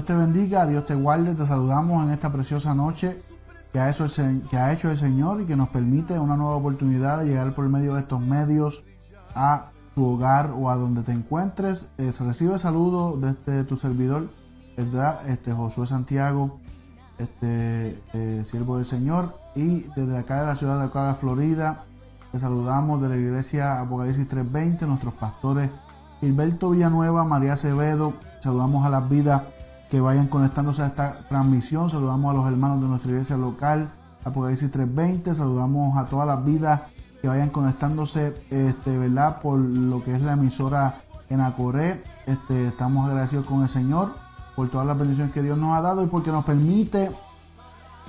[0.00, 3.20] Dios te bendiga, Dios te guarde, te saludamos en esta preciosa noche
[3.70, 6.56] que ha, hecho el, que ha hecho el Señor y que nos permite una nueva
[6.56, 8.82] oportunidad de llegar por medio de estos medios
[9.34, 11.90] a tu hogar o a donde te encuentres.
[11.98, 14.30] Se recibe saludo desde tu servidor.
[15.26, 16.58] Este Josué Santiago,
[17.18, 21.84] este eh, siervo del Señor, y desde acá de la ciudad de Ocala, Florida,
[22.32, 25.68] te saludamos de la iglesia Apocalipsis 320, nuestros pastores
[26.20, 29.42] Gilberto Villanueva, María Acevedo, saludamos a las vidas
[29.90, 33.92] que vayan conectándose a esta transmisión, saludamos a los hermanos de nuestra iglesia local,
[34.24, 36.82] Apocalipsis 320, saludamos a todas las vidas
[37.20, 39.40] que vayan conectándose, este, ¿verdad?
[39.40, 44.14] Por lo que es la emisora en Acoré, este, estamos agradecidos con el Señor
[44.54, 47.10] por todas las bendiciones que Dios nos ha dado y porque nos permite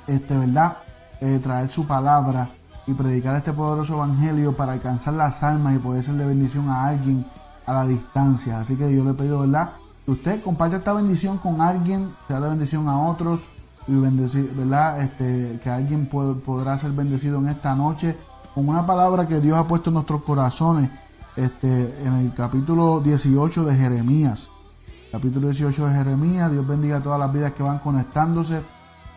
[0.06, 0.78] este, ¿verdad?
[1.20, 2.50] Eh, traer su palabra
[2.86, 6.86] y predicar este poderoso evangelio para alcanzar las almas y poder ser de bendición a
[6.88, 7.26] alguien
[7.66, 8.60] a la distancia.
[8.60, 9.72] Así que yo le pido, ¿verdad?
[10.12, 13.48] Usted comparte esta bendición con alguien, sea de bendición a otros
[13.88, 15.00] y bendecir, ¿verdad?
[15.02, 18.18] Este, que alguien pod- podrá ser bendecido en esta noche
[18.54, 20.90] con una palabra que Dios ha puesto en nuestros corazones
[21.38, 24.52] este, en el capítulo 18 de Jeremías.
[25.14, 26.52] Capítulo 18 de Jeremías.
[26.52, 28.62] Dios bendiga a todas las vidas que van conectándose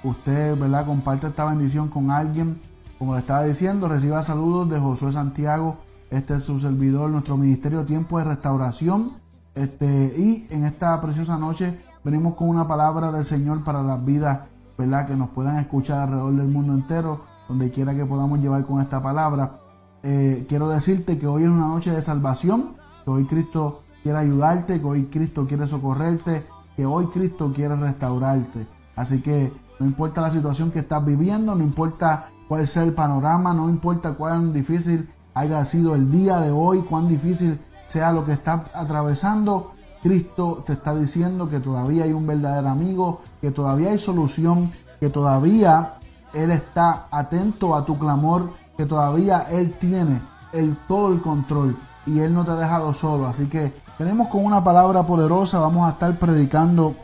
[0.04, 0.86] usted, ¿verdad?
[0.86, 2.60] Comparte esta bendición con alguien.
[3.00, 5.76] Como le estaba diciendo, reciba saludos de Josué Santiago.
[6.10, 9.23] Este es su servidor, nuestro ministerio Tiempo de Restauración.
[9.54, 14.40] Este, y en esta preciosa noche venimos con una palabra del Señor para las vidas,
[14.76, 15.06] ¿verdad?
[15.06, 19.00] Que nos puedan escuchar alrededor del mundo entero, donde quiera que podamos llevar con esta
[19.00, 19.60] palabra.
[20.02, 24.80] Eh, quiero decirte que hoy es una noche de salvación, que hoy Cristo quiere ayudarte,
[24.80, 26.44] que hoy Cristo quiere socorrerte,
[26.76, 28.66] que hoy Cristo quiere restaurarte.
[28.96, 33.54] Así que no importa la situación que estás viviendo, no importa cuál sea el panorama,
[33.54, 37.58] no importa cuán difícil haya sido el día de hoy, cuán difícil
[37.94, 39.72] sea lo que estás atravesando,
[40.02, 45.08] Cristo te está diciendo que todavía hay un verdadero amigo, que todavía hay solución, que
[45.08, 45.94] todavía
[46.32, 50.20] Él está atento a tu clamor, que todavía Él tiene
[50.52, 53.26] el, todo el control y Él no te ha dejado solo.
[53.26, 56.96] Así que venimos con una palabra poderosa, vamos a estar predicando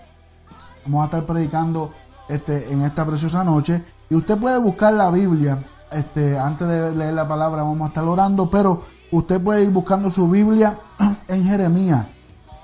[0.85, 1.93] Vamos a estar predicando
[2.29, 3.83] este, en esta preciosa noche.
[4.09, 5.59] Y usted puede buscar la Biblia.
[5.93, 8.51] Este, antes de leer la palabra, vamos a estar orando.
[8.51, 10.79] Pero usted puede ir buscando su Biblia
[11.29, 12.07] en Jeremías.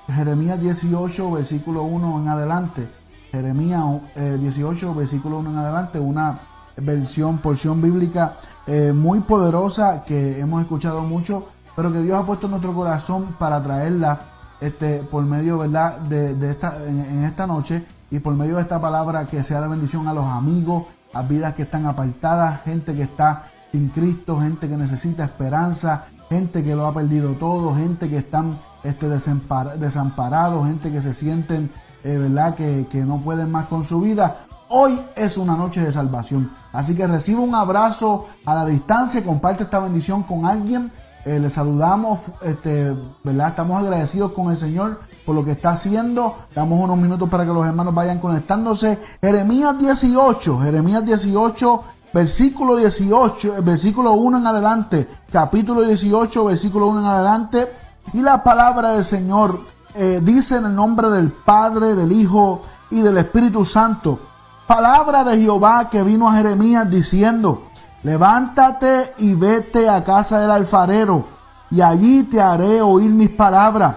[0.07, 2.89] Jeremías 18, versículo 1 en adelante.
[3.31, 3.83] Jeremías
[4.15, 5.99] eh, 18, versículo 1 en adelante.
[5.99, 6.39] Una
[6.77, 12.47] versión, porción bíblica eh, muy poderosa que hemos escuchado mucho, pero que Dios ha puesto
[12.47, 14.19] en nuestro corazón para traerla
[14.61, 15.99] este, por medio ¿verdad?
[15.99, 20.07] De, esta, en esta noche y por medio de esta palabra que sea de bendición
[20.07, 24.77] a los amigos, a vidas que están apartadas, gente que está sin Cristo, gente que
[24.77, 31.01] necesita esperanza, gente que lo ha perdido todo, gente que están este, desamparados, gente que
[31.01, 31.71] se sienten,
[32.03, 32.55] eh, ¿verdad?
[32.55, 34.37] Que, que no pueden más con su vida.
[34.69, 36.51] Hoy es una noche de salvación.
[36.73, 40.91] Así que reciba un abrazo a la distancia, comparte esta bendición con alguien.
[41.25, 43.49] Eh, le saludamos, este, ¿verdad?
[43.49, 46.35] Estamos agradecidos con el Señor por lo que está haciendo.
[46.55, 48.97] Damos unos minutos para que los hermanos vayan conectándose.
[49.21, 51.83] Jeremías 18, Jeremías 18,
[52.17, 57.71] versículo 18, eh, versículo 1 en adelante, capítulo 18, versículo 1 en adelante.
[58.11, 59.61] Y la palabra del Señor
[59.93, 64.19] eh, dice en el nombre del Padre, del Hijo y del Espíritu Santo.
[64.65, 67.67] palabra de Jehová que vino a Jeremías diciendo,
[68.01, 71.27] levántate y vete a casa del alfarero,
[71.69, 73.93] y allí te haré oír mis palabras.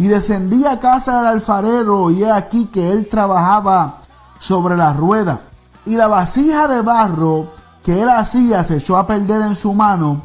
[0.00, 3.98] Y descendí a casa del alfarero, y he aquí que él trabajaba
[4.38, 5.42] sobre la rueda.
[5.86, 7.48] Y la vasija de barro
[7.82, 10.22] que él hacía se echó a perder en su mano,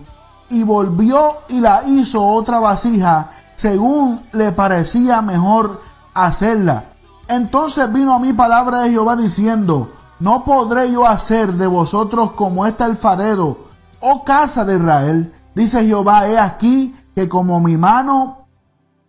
[0.50, 5.82] y volvió y la hizo otra vasija, según le parecía mejor
[6.14, 6.86] hacerla.
[7.28, 12.66] Entonces vino a mí palabra de Jehová diciendo, no podré yo hacer de vosotros como
[12.66, 13.58] este alfarero,
[14.00, 15.34] oh casa de Israel.
[15.56, 18.48] Dice Jehová, he aquí que como mi mano,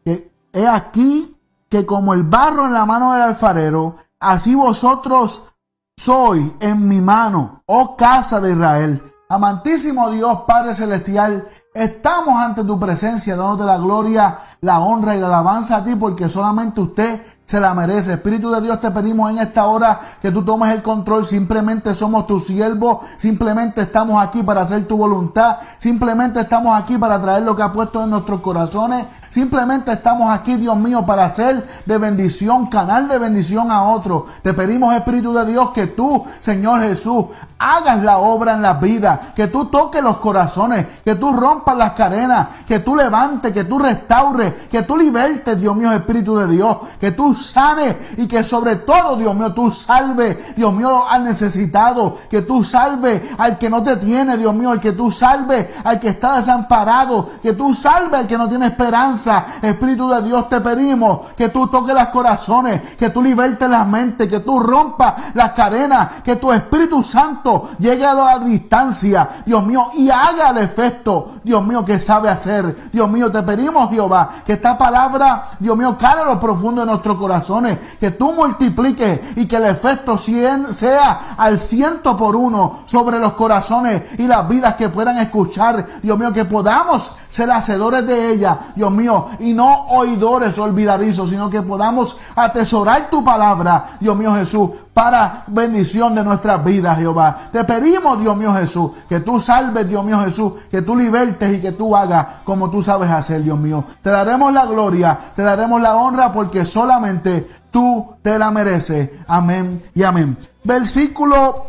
[0.04, 1.36] que he aquí
[1.68, 5.52] que como el barro en la mano del alfarero, así vosotros
[5.98, 9.02] sois en mi mano, oh casa de Israel.
[9.28, 11.46] Amantísimo Dios Padre Celestial,
[11.76, 16.28] estamos ante tu presencia dándote la gloria, la honra y la alabanza a ti porque
[16.28, 18.14] solamente usted se la merece.
[18.14, 21.24] Espíritu de Dios, te pedimos en esta hora que tú tomes el control.
[21.24, 27.22] Simplemente somos tus siervos, simplemente estamos aquí para hacer tu voluntad, simplemente estamos aquí para
[27.22, 31.64] traer lo que ha puesto en nuestros corazones, simplemente estamos aquí, Dios mío, para hacer
[31.86, 34.24] de bendición, canal de bendición a otros.
[34.42, 37.26] Te pedimos, Espíritu de Dios, que tú, Señor Jesús,
[37.58, 41.92] hagas la obra en la vida, que tú toques los corazones, que tú rompas las
[41.92, 46.76] cadenas, que tú levantes, que tú restaures, que tú libertes, Dios mío, Espíritu de Dios,
[47.00, 52.16] que tú sanes y que sobre todo, Dios mío, tú salve, Dios mío, al necesitado,
[52.30, 55.98] que tú salve al que no te tiene, Dios mío, el que tú salve al
[55.98, 59.44] que está desamparado, que tú salve al que no tiene esperanza.
[59.62, 64.28] Espíritu de Dios, te pedimos que tú toques los corazones, que tú libertes las mentes,
[64.28, 69.90] que tú rompas las cadenas, que tu Espíritu Santo llegue a la distancia, Dios mío,
[69.94, 72.76] y haga el efecto, Dios mío, que sabe hacer.
[72.92, 76.86] Dios mío, te pedimos, Jehová, que esta palabra, Dios mío, cale a lo profundo de
[76.86, 83.18] nuestro corazones, que tú multipliques y que el efecto sea al ciento por uno sobre
[83.18, 88.32] los corazones y las vidas que puedan escuchar, Dios mío, que podamos ser hacedores de
[88.32, 94.34] ella, Dios mío, y no oidores olvidadizos, sino que podamos atesorar tu palabra, Dios mío
[94.34, 97.36] Jesús, para bendición de nuestras vidas, Jehová.
[97.52, 101.60] Te pedimos, Dios mío Jesús, que tú salves, Dios mío Jesús, que tú libertes y
[101.60, 103.84] que tú hagas como tú sabes hacer, Dios mío.
[104.02, 109.10] Te daremos la gloria, te daremos la honra porque solamente tú te la mereces.
[109.26, 110.36] Amén y amén.
[110.64, 111.66] Versículo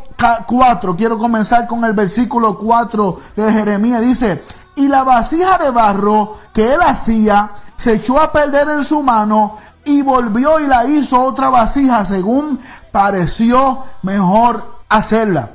[0.48, 4.02] 4, quiero comenzar con el versículo 4 de Jeremías.
[4.02, 4.42] Dice,
[4.76, 9.58] y la vasija de barro que él hacía se echó a perder en su mano
[9.86, 12.60] y volvió y la hizo otra vasija según
[12.92, 15.52] pareció mejor hacerla.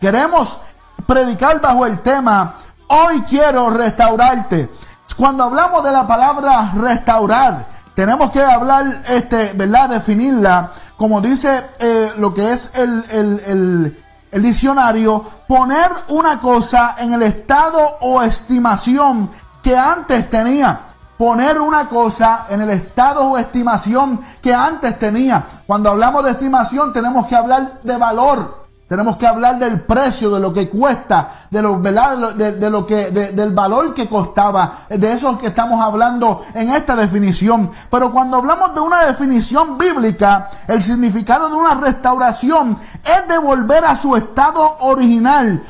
[0.00, 0.60] Queremos
[1.06, 2.54] predicar bajo el tema,
[2.90, 4.70] hoy quiero restaurarte.
[5.16, 9.88] Cuando hablamos de la palabra restaurar, tenemos que hablar, este, ¿verdad?
[9.90, 16.94] Definirla, como dice eh, lo que es el, el- el- el diccionario, poner una cosa
[16.98, 19.28] en el estado o estimación
[19.62, 20.80] que antes tenía
[21.18, 25.44] poner una cosa en el estado o estimación que antes tenía.
[25.66, 28.59] Cuando hablamos de estimación tenemos que hablar de valor.
[28.90, 32.34] Tenemos que hablar del precio, de lo que cuesta, de lo, ¿verdad?
[32.34, 36.70] De de lo que, de- del valor que costaba, de eso que estamos hablando en
[36.70, 37.70] esta definición.
[37.88, 43.94] Pero cuando hablamos de una definición bíblica, el significado de una restauración es devolver a
[43.94, 45.62] su estado original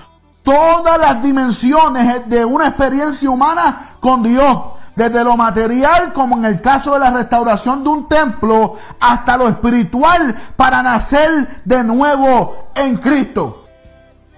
[0.42, 4.59] todas las dimensiones de una experiencia humana con Dios.
[4.97, 9.49] Desde lo material, como en el caso de la restauración de un templo, hasta lo
[9.49, 13.64] espiritual para nacer de nuevo en Cristo.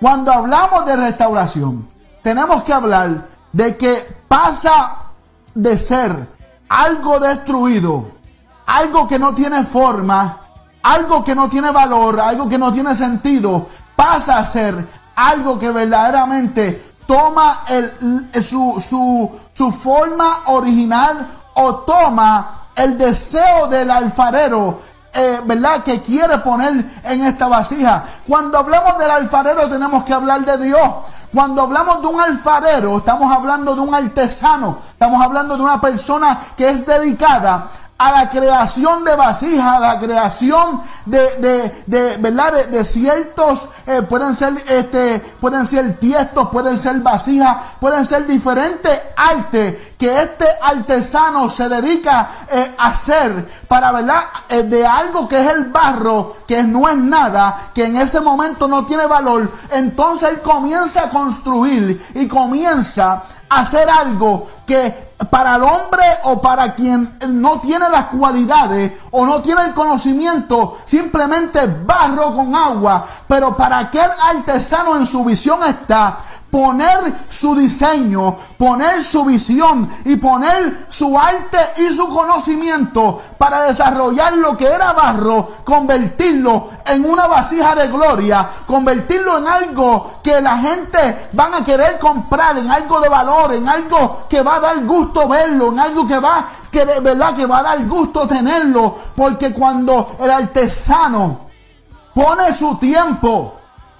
[0.01, 1.89] Cuando hablamos de restauración,
[2.23, 4.97] tenemos que hablar de que pasa
[5.55, 6.29] de ser
[6.69, 8.11] algo destruido,
[8.67, 10.39] algo que no tiene forma,
[10.83, 15.71] algo que no tiene valor, algo que no tiene sentido, pasa a ser algo que
[15.71, 24.81] verdaderamente toma el- su, su, su forma original o toma el deseo del alfarero
[25.15, 25.83] eh, ¿verdad?
[25.83, 26.73] Que quiere poner
[27.05, 28.03] en esta vasija.
[28.27, 30.81] Cuando hablamos del alfarero tenemos que hablar de Dios.
[31.35, 36.39] Cuando hablamos de un alfarero, estamos hablando de un artesano, estamos hablando de una persona
[36.57, 37.69] que es dedicada
[38.03, 42.67] a la creación de vasijas, a la creación de, de, de, ¿verdad?
[42.67, 49.01] De, ciertos, eh, pueden ser, este, pueden ser tiestos, pueden ser vasijas, pueden ser diferentes
[49.17, 54.21] artes que este artesano se dedica eh, a hacer para, ¿verdad?
[54.49, 58.67] Eh, de algo que es el barro, que no es nada, que en ese momento
[58.67, 65.57] no tiene valor, entonces él comienza a construir y comienza a hacer algo que para
[65.57, 71.67] el hombre o para quien no tiene las cualidades o no tiene el conocimiento, simplemente
[71.67, 73.05] barro con agua.
[73.29, 76.19] Pero para aquel artesano en su visión está
[76.53, 84.35] poner su diseño, poner su visión y poner su arte y su conocimiento para desarrollar
[84.35, 90.59] lo que era barro, convertirlo en una vasija de gloria, convertirlo en algo que la
[90.59, 94.85] gente van a querer comprar, en algo de valor, en algo que va a dar
[94.85, 98.97] gusto verlo, en algo que va, que de verdad que va a dar gusto tenerlo,
[99.15, 101.47] porque cuando el artesano
[102.15, 103.59] pone su tiempo,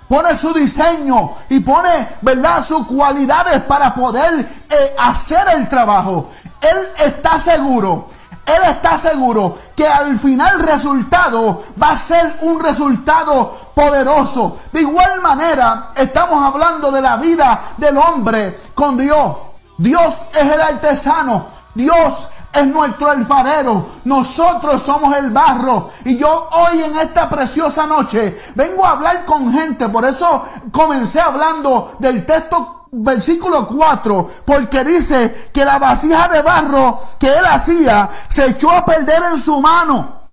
[0.09, 6.29] pone su diseño y pone, ¿verdad?, sus cualidades para poder eh, hacer el trabajo.
[6.61, 8.09] Él está seguro,
[8.45, 14.59] él está seguro que al final resultado va a ser un resultado poderoso.
[14.73, 19.52] De igual manera, estamos hablando de la vida del hombre con Dios.
[19.83, 21.49] Dios es el artesano.
[21.75, 23.87] Dios es nuestro alfarero.
[24.05, 25.91] Nosotros somos el barro.
[26.05, 29.89] Y yo hoy en esta preciosa noche vengo a hablar con gente.
[29.89, 37.01] Por eso comencé hablando del texto versículo 4, porque dice que la vasija de barro
[37.19, 40.31] que él hacía se echó a perder en su mano.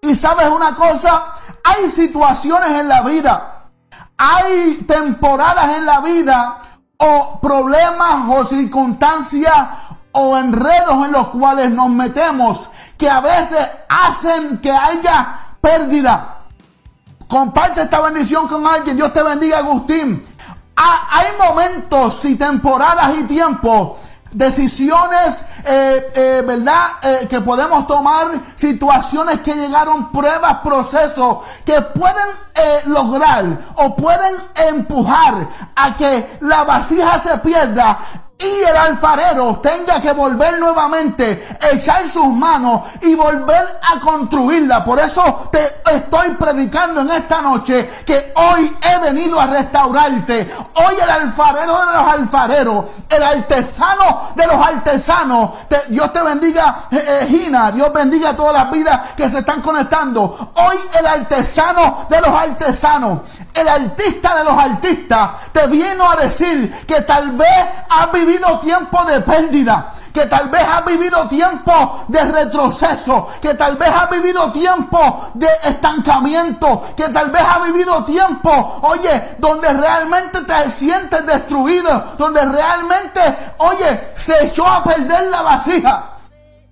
[0.00, 3.68] Y sabes una cosa, hay situaciones en la vida,
[4.16, 6.58] hay temporadas en la vida
[6.98, 9.54] o problemas o circunstancias
[10.12, 16.38] o enredos en los cuales nos metemos que a veces hacen que haya pérdida.
[17.26, 18.96] Comparte esta bendición con alguien.
[18.96, 20.24] Dios te bendiga, Agustín.
[20.76, 23.98] Ha- hay momentos y temporadas y tiempos,
[24.34, 26.84] decisiones, eh, eh, ¿verdad?
[27.02, 34.34] Eh, que podemos tomar, situaciones que llegaron, pruebas, procesos, que pueden eh, lograr o pueden
[34.72, 37.98] empujar a que la vasija se pierda
[38.36, 44.84] y el alfarero tenga que volver nuevamente, echar sus manos y volver a construirla.
[44.84, 45.62] Por eso te
[45.94, 50.50] estoy predicando en esta noche que hoy he venido a restaurarte.
[50.74, 55.68] Hoy el alfarero de los alfareros, el artesano de los artesanos.
[55.68, 57.70] Te- Dios te bendiga, eh, eh, Gina.
[57.70, 60.52] Dios bendiga a todas las vidas que se están conectando.
[60.54, 63.20] Hoy el artesano de los artesanos
[63.54, 67.48] el artista de los artistas te vino a decir que tal vez
[67.88, 68.23] has vivido
[68.60, 74.10] tiempo de pérdida, que tal vez has vivido tiempo de retroceso, que tal vez has
[74.10, 81.26] vivido tiempo de estancamiento, que tal vez has vivido tiempo, oye, donde realmente te sientes
[81.26, 83.20] destruido, donde realmente,
[83.58, 86.10] oye, se echó a perder la vasija.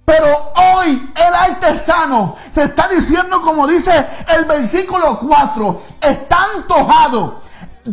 [0.04, 4.06] Pero hoy el artesano te está diciendo, como dice
[4.36, 7.40] el versículo 4, está antojado.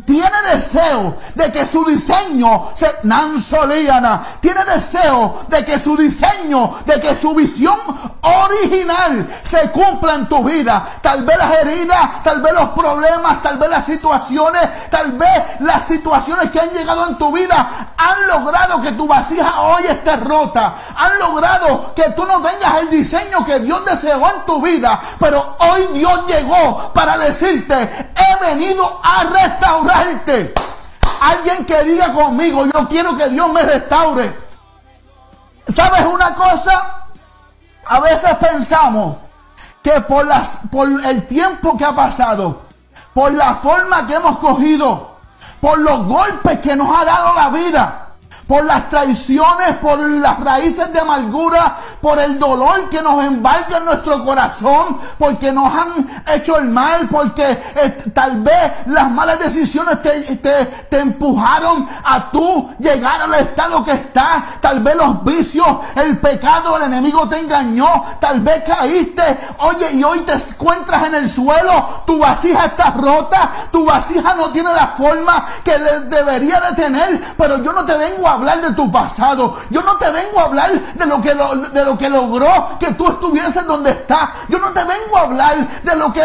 [0.06, 7.02] Tiene deseo de que su diseño se Nansoliana, tiene deseo de que su diseño, de
[7.02, 7.76] que su visión
[8.22, 10.86] original se cumpla en tu vida.
[11.02, 15.88] Tal vez las heridas, tal vez los problemas, tal vez las situaciones, tal vez las
[15.88, 20.76] situaciones que han llegado en tu vida han logrado que tu vasija hoy esté rota.
[20.98, 25.00] Han logrado que tú no tengas el diseño que Dios deseó en tu vida.
[25.20, 29.24] Pero hoy Dios llegó para decirte, he venido a
[31.22, 34.36] Alguien que diga conmigo, yo quiero que Dios me restaure.
[35.68, 37.06] ¿Sabes una cosa?
[37.86, 39.18] A veces pensamos
[39.82, 42.64] que por, las, por el tiempo que ha pasado,
[43.14, 45.18] por la forma que hemos cogido,
[45.62, 48.09] por los golpes que nos ha dado la vida,
[48.50, 53.86] por las traiciones, por las raíces de amargura, por el dolor que nos embarga en
[53.86, 60.02] nuestro corazón, porque nos han hecho el mal, porque eh, tal vez las malas decisiones
[60.02, 65.68] te, te- te empujaron a tú llegar al estado que estás, tal vez los vicios,
[65.98, 69.22] el pecado, el enemigo te engañó, tal vez caíste,
[69.60, 74.50] oye, y hoy te encuentras en el suelo, tu vasija está rota, tu vasija no
[74.50, 75.78] tiene la forma que
[76.10, 79.98] debería de tener, pero yo no te vengo a hablar de tu pasado, yo no
[79.98, 83.66] te vengo a hablar de lo que, lo- de lo que logró que tú estuvieses
[83.66, 86.22] donde estás, yo no te vengo a hablar de lo que,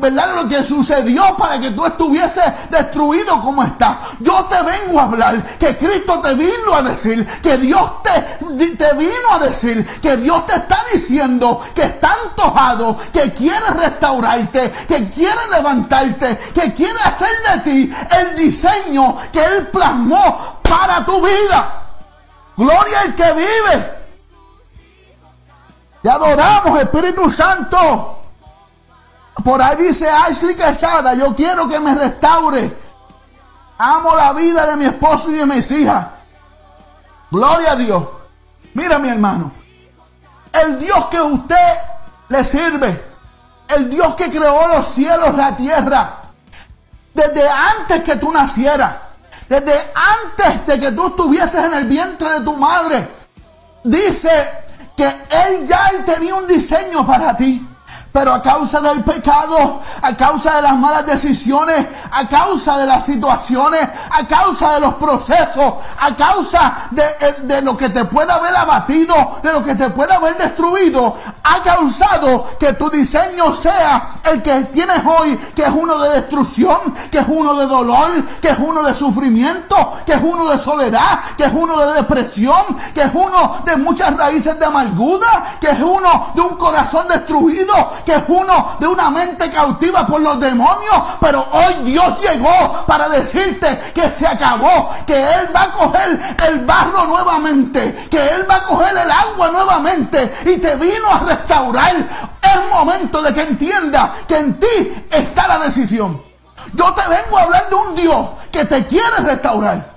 [0.00, 0.34] ¿verdad?
[0.36, 5.42] Lo que sucedió para que tú estuvieses destruido como estás, yo te vengo a hablar
[5.58, 10.46] que Cristo te vino a decir, que Dios te, te vino a decir, que Dios
[10.46, 17.28] te está diciendo que está antojado, que quiere restaurarte, que quiere levantarte, que quiere hacer
[17.54, 21.82] de ti el diseño que Él plasmó para tu vida.
[22.56, 23.94] Gloria al que vive.
[26.02, 28.20] Te adoramos, Espíritu Santo.
[29.42, 32.76] Por ahí dice Ashley Quesada, yo quiero que me restaure.
[33.78, 36.06] Amo la vida de mi esposo y de mis hijas.
[37.30, 38.04] Gloria a Dios.
[38.74, 39.50] Mira mi hermano.
[40.52, 41.78] El Dios que usted
[42.28, 43.04] le sirve.
[43.68, 46.22] El Dios que creó los cielos, la tierra.
[47.12, 48.92] Desde antes que tú nacieras.
[49.48, 53.08] Desde antes de que tú estuvieses en el vientre de tu madre.
[53.84, 54.30] Dice
[54.96, 57.66] que Él ya tenía un diseño para ti.
[58.14, 63.04] Pero a causa del pecado, a causa de las malas decisiones, a causa de las
[63.04, 68.36] situaciones, a causa de los procesos, a causa de, eh, de lo que te pueda
[68.36, 74.20] haber abatido, de lo que te pueda haber destruido, ha causado que tu diseño sea
[74.24, 78.50] el que tienes hoy, que es uno de destrucción, que es uno de dolor, que
[78.50, 82.62] es uno de sufrimiento, que es uno de soledad, que es uno de depresión,
[82.94, 87.74] que es uno de muchas raíces de amargura, que es uno de un corazón destruido,
[88.04, 91.02] que es uno de una mente cautiva por los demonios.
[91.20, 96.64] Pero hoy Dios llegó para decirte que se acabó, que Él va a coger el
[96.64, 101.94] barro nuevamente, que Él va a coger el agua nuevamente y te vino a restaurar.
[101.96, 106.22] Es momento de que entienda que en ti está la decisión.
[106.74, 109.94] Yo te vengo a hablar de un Dios que te quiere restaurar.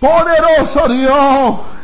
[0.00, 1.75] Poderoso Dios.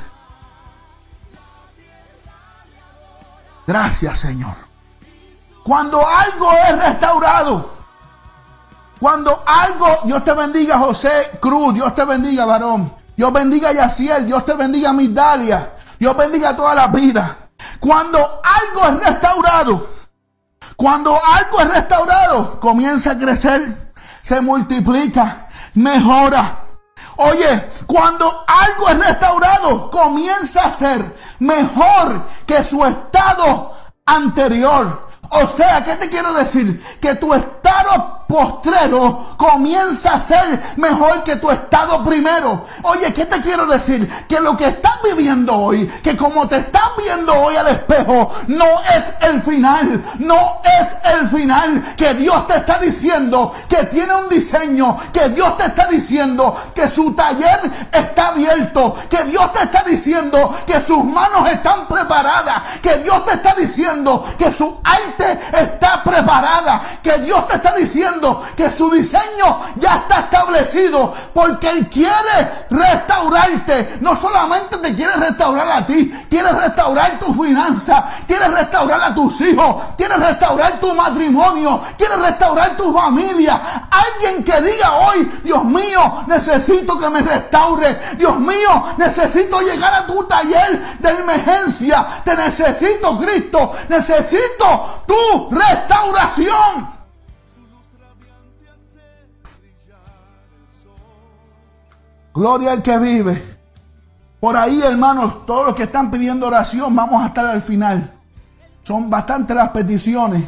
[3.67, 4.55] Gracias, Señor.
[5.63, 7.73] Cuando algo es restaurado,
[8.99, 12.93] cuando algo, Dios te bendiga, José Cruz, Dios te bendiga, varón.
[13.17, 15.73] Dios bendiga a Yaciel, Dios te bendiga, Migdalia.
[15.99, 17.37] Dios bendiga toda la vida.
[17.79, 19.91] Cuando algo es restaurado,
[20.77, 23.93] cuando algo es restaurado, comienza a crecer,
[24.23, 26.59] se multiplica, mejora.
[27.17, 33.73] Oye, cuando algo es restaurado, comienza a ser mejor que su estado
[34.07, 35.09] anterior.
[35.31, 36.83] O sea, ¿qué te quiero decir?
[37.01, 42.65] Que tu estado postrero comienza a ser mejor que tu estado primero.
[42.85, 44.09] Oye, ¿qué te quiero decir?
[44.27, 48.65] Que lo que estás viviendo hoy, que como te estás viendo hoy al espejo, no
[48.97, 51.95] es el final, no es el final.
[51.95, 56.89] Que Dios te está diciendo que tiene un diseño, que Dios te está diciendo que
[56.89, 62.97] su taller está abierto, que Dios te está diciendo que sus manos están preparadas, que
[62.99, 68.22] Dios te está diciendo que su arte está preparada, que Dios te está diciendo
[68.57, 73.99] que su diseño ya está establecido porque Él quiere restaurarte.
[74.01, 79.41] No solamente te quiere restaurar a ti, quiere restaurar tu finanza, quiere restaurar a tus
[79.41, 83.61] hijos, quiere restaurar tu matrimonio, quiere restaurar tu familia.
[83.91, 87.99] Alguien que diga hoy, Dios mío, necesito que me restaure.
[88.17, 92.07] Dios mío, necesito llegar a tu taller de emergencia.
[92.25, 93.73] Te necesito, Cristo.
[93.89, 97.02] Necesito tu restauración.
[102.35, 103.43] Gloria al que vive.
[104.41, 108.13] Por ahí, hermanos, todos los que están pidiendo oración, vamos a estar al final.
[108.83, 110.43] Son bastantes las peticiones,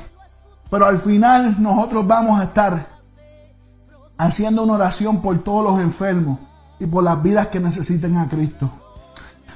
[0.71, 2.95] pero al final nosotros vamos a estar
[4.17, 6.39] haciendo una oración por todos los enfermos
[6.81, 8.71] y por las vidas que necesiten a Cristo.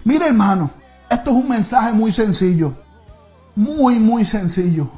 [0.04, 0.70] Mire, hermano,
[1.10, 2.74] esto es un mensaje muy sencillo.
[3.56, 4.88] Muy, muy sencillo.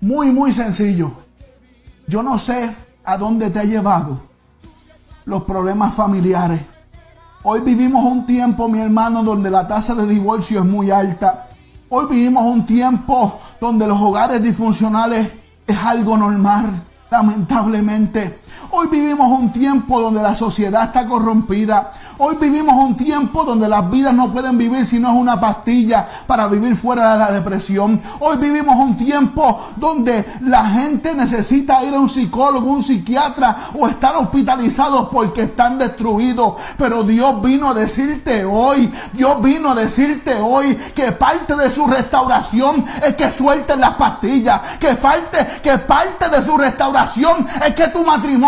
[0.00, 1.10] Muy, muy sencillo.
[2.06, 4.33] Yo no sé a dónde te ha llevado
[5.24, 6.60] los problemas familiares.
[7.42, 11.48] Hoy vivimos un tiempo, mi hermano, donde la tasa de divorcio es muy alta.
[11.88, 15.28] Hoy vivimos un tiempo donde los hogares disfuncionales
[15.66, 18.40] es algo normal, lamentablemente.
[18.70, 21.92] Hoy vivimos un tiempo donde la sociedad está corrompida.
[22.18, 26.06] Hoy vivimos un tiempo donde las vidas no pueden vivir si no es una pastilla
[26.26, 28.00] para vivir fuera de la depresión.
[28.20, 33.86] Hoy vivimos un tiempo donde la gente necesita ir a un psicólogo, un psiquiatra o
[33.86, 36.54] estar hospitalizados porque están destruidos.
[36.76, 41.86] Pero Dios vino a decirte hoy, Dios vino a decirte hoy que parte de su
[41.86, 47.88] restauración es que suelten las pastillas, que falte, que parte de su restauración es que
[47.88, 48.43] tu matrimonio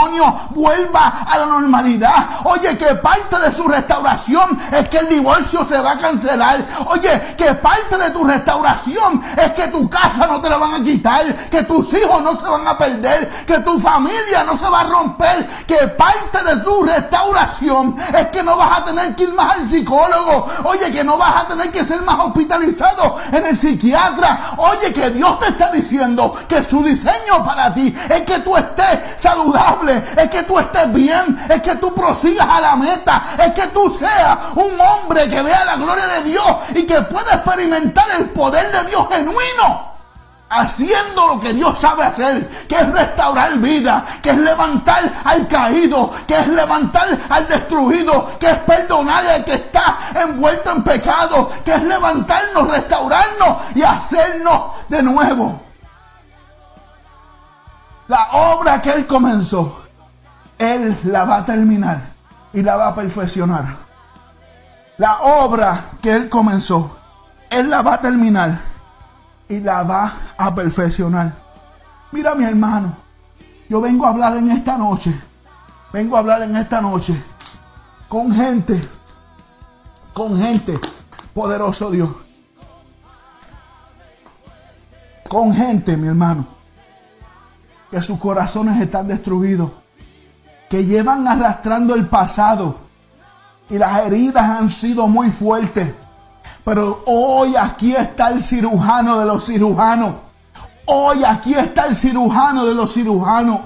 [0.51, 2.29] vuelva a la normalidad.
[2.45, 6.65] Oye, que parte de su restauración es que el divorcio se va a cancelar.
[6.87, 10.85] Oye, que parte de tu restauración es que tu casa no te la van a
[10.85, 14.81] quitar, que tus hijos no se van a perder, que tu familia no se va
[14.81, 19.33] a romper, que parte de tu restauración es que no vas a tener que ir
[19.33, 20.49] más al psicólogo.
[20.65, 24.39] Oye, que no vas a tener que ser más hospitalizado en el psiquiatra.
[24.59, 28.99] Oye, que Dios te está diciendo que su diseño para ti es que tú estés
[29.17, 33.66] saludable, es que tú estés bien, es que tú prosigas a la meta, es que
[33.68, 38.31] tú seas un hombre que vea la gloria de Dios y que pueda experimentar el
[38.31, 39.96] poder de Dios genuino.
[40.49, 46.12] haciendo lo que Dios sabe hacer, que es restaurar vida, que es levantar al caído,
[46.27, 51.75] que es levantar al destruido, que es perdonar al que está envuelto en pecado, que
[51.75, 55.65] es levantarnos, restaurarnos y hacernos de nuevo.
[58.09, 59.83] La obra que Él comenzó,
[60.59, 62.01] Él la va a terminar
[62.53, 63.77] y la va a perfeccionar.
[64.99, 66.97] La obra que Él comenzó,
[67.51, 68.61] Él la va a terminar
[69.49, 71.35] y la va a perfeccionar.
[72.12, 72.97] Mira mi hermano,
[73.69, 75.14] yo vengo a hablar en esta noche,
[75.92, 77.21] vengo a hablar en esta noche
[78.09, 78.81] con gente,
[80.14, 80.79] con gente,
[81.35, 82.11] poderoso Dios,
[85.29, 86.56] con gente, mi hermano,
[87.90, 89.70] que sus corazones están destruidos,
[90.68, 92.77] que llevan arrastrando el pasado
[93.68, 95.92] y las heridas han sido muy fuertes.
[96.64, 100.14] Pero hoy aquí está el cirujano de los cirujanos.
[100.87, 103.61] Hoy aquí está el cirujano de los cirujanos.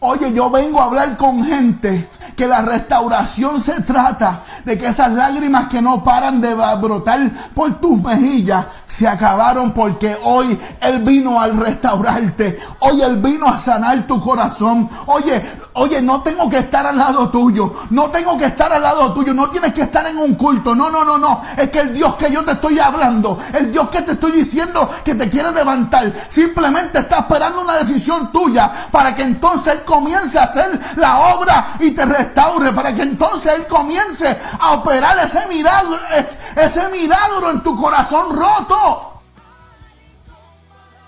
[0.00, 5.10] Oye, yo vengo a hablar con gente que la restauración se trata de que esas
[5.10, 7.18] lágrimas que no paran de brotar
[7.52, 12.56] por tus mejillas se acabaron porque hoy Él vino al restaurarte.
[12.78, 14.88] Hoy Él vino a sanar tu corazón.
[15.06, 17.74] Oye, oye, no tengo que estar al lado tuyo.
[17.90, 19.34] No tengo que estar al lado tuyo.
[19.34, 20.76] No tienes que estar en un culto.
[20.76, 21.42] No, no, no, no.
[21.56, 24.88] Es que el Dios que yo te estoy hablando, el Dios que te estoy diciendo
[25.04, 30.44] que te quiere levantar, simplemente está esperando una decisión tuya para que entonces comience a
[30.44, 35.98] hacer la obra y te restaure, para que entonces Él comience a operar ese milagro,
[36.16, 39.22] es- ese milagro en tu corazón roto.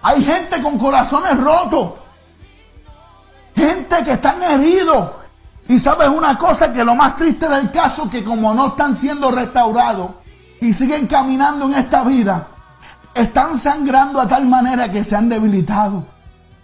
[0.03, 1.93] Hay gente con corazones rotos,
[3.55, 5.11] gente que están heridos.
[5.69, 9.31] Y sabes una cosa que lo más triste del caso que como no están siendo
[9.31, 10.11] restaurados
[10.61, 12.49] y siguen caminando en esta vida,
[13.15, 16.05] están sangrando a tal manera que se han debilitado.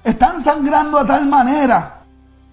[0.03, 1.96] Están sangrando a tal manera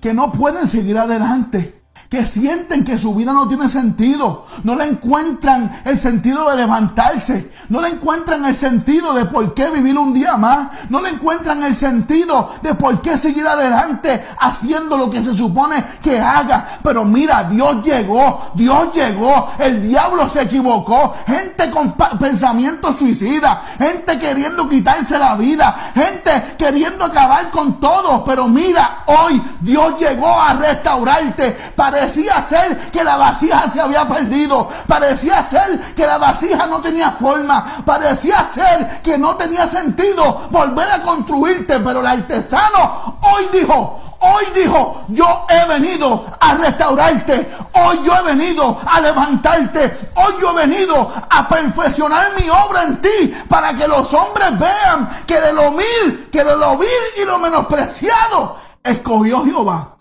[0.03, 1.82] que no pueden seguir adelante.
[2.13, 4.45] Que sienten que su vida no tiene sentido.
[4.61, 7.49] No le encuentran el sentido de levantarse.
[7.69, 10.91] No le encuentran el sentido de por qué vivir un día más.
[10.91, 15.83] No le encuentran el sentido de por qué seguir adelante haciendo lo que se supone
[16.03, 16.67] que haga.
[16.83, 18.51] Pero mira, Dios llegó.
[18.53, 19.49] Dios llegó.
[19.57, 21.15] El diablo se equivocó.
[21.25, 23.57] Gente con pensamientos suicidas.
[23.79, 25.75] Gente queriendo quitarse la vida.
[25.95, 28.23] Gente queriendo acabar con todo.
[28.23, 31.57] Pero mira, hoy Dios llegó a restaurarte.
[32.03, 34.67] Parecía ser que la vasija se había perdido.
[34.87, 37.63] Parecía ser que la vasija no tenía forma.
[37.85, 41.79] Parecía ser que no tenía sentido volver a construirte.
[41.79, 47.49] Pero el artesano hoy dijo, Hoy dijo, yo he venido a restaurarte.
[47.73, 50.11] Hoy yo he venido a levantarte.
[50.15, 55.09] Hoy yo he venido a perfeccionar mi obra en ti para que los hombres vean
[55.25, 56.89] que de lo mil, que de lo vil
[57.21, 59.97] y lo menospreciado, escogió Jehová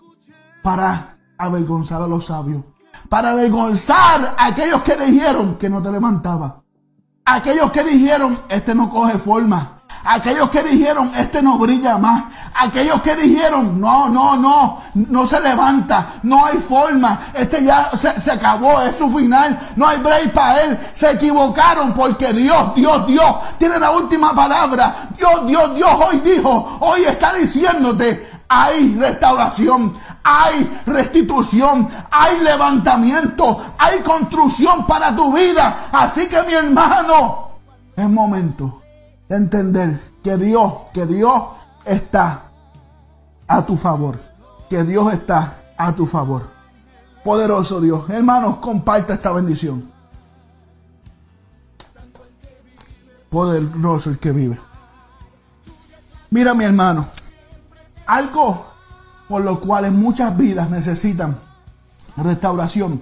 [0.61, 1.12] para
[1.45, 2.63] avergonzar a los sabios.
[3.09, 6.63] Para avergonzar a aquellos que dijeron que no te levantaba.
[7.25, 9.77] Aquellos que dijeron, este no coge forma.
[10.05, 12.25] Aquellos que dijeron, este no brilla más.
[12.55, 17.17] Aquellos que dijeron, no, no, no, no se levanta, no hay forma.
[17.33, 20.77] Este ya se, se acabó, es su final, no hay break para él.
[20.93, 24.93] Se equivocaron porque Dios, Dios, Dios tiene la última palabra.
[25.17, 29.91] Dios, Dios, Dios hoy dijo, hoy está diciéndote, hay restauración,
[30.23, 35.89] hay restitución, hay levantamiento, hay construcción para tu vida.
[35.91, 37.49] Así que mi hermano,
[37.95, 38.83] es momento
[39.27, 41.43] de entender que Dios, que Dios
[41.83, 42.43] está
[43.47, 44.19] a tu favor,
[44.69, 46.47] que Dios está a tu favor.
[47.23, 49.91] Poderoso Dios, hermanos, comparta esta bendición.
[53.31, 54.59] Poderoso el que vive.
[56.29, 57.07] Mira mi hermano,
[58.05, 58.65] algo
[59.27, 61.37] por lo cual muchas vidas necesitan
[62.17, 63.01] restauración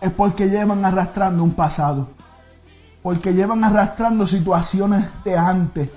[0.00, 2.08] es porque llevan arrastrando un pasado,
[3.02, 5.90] porque llevan arrastrando situaciones de antes,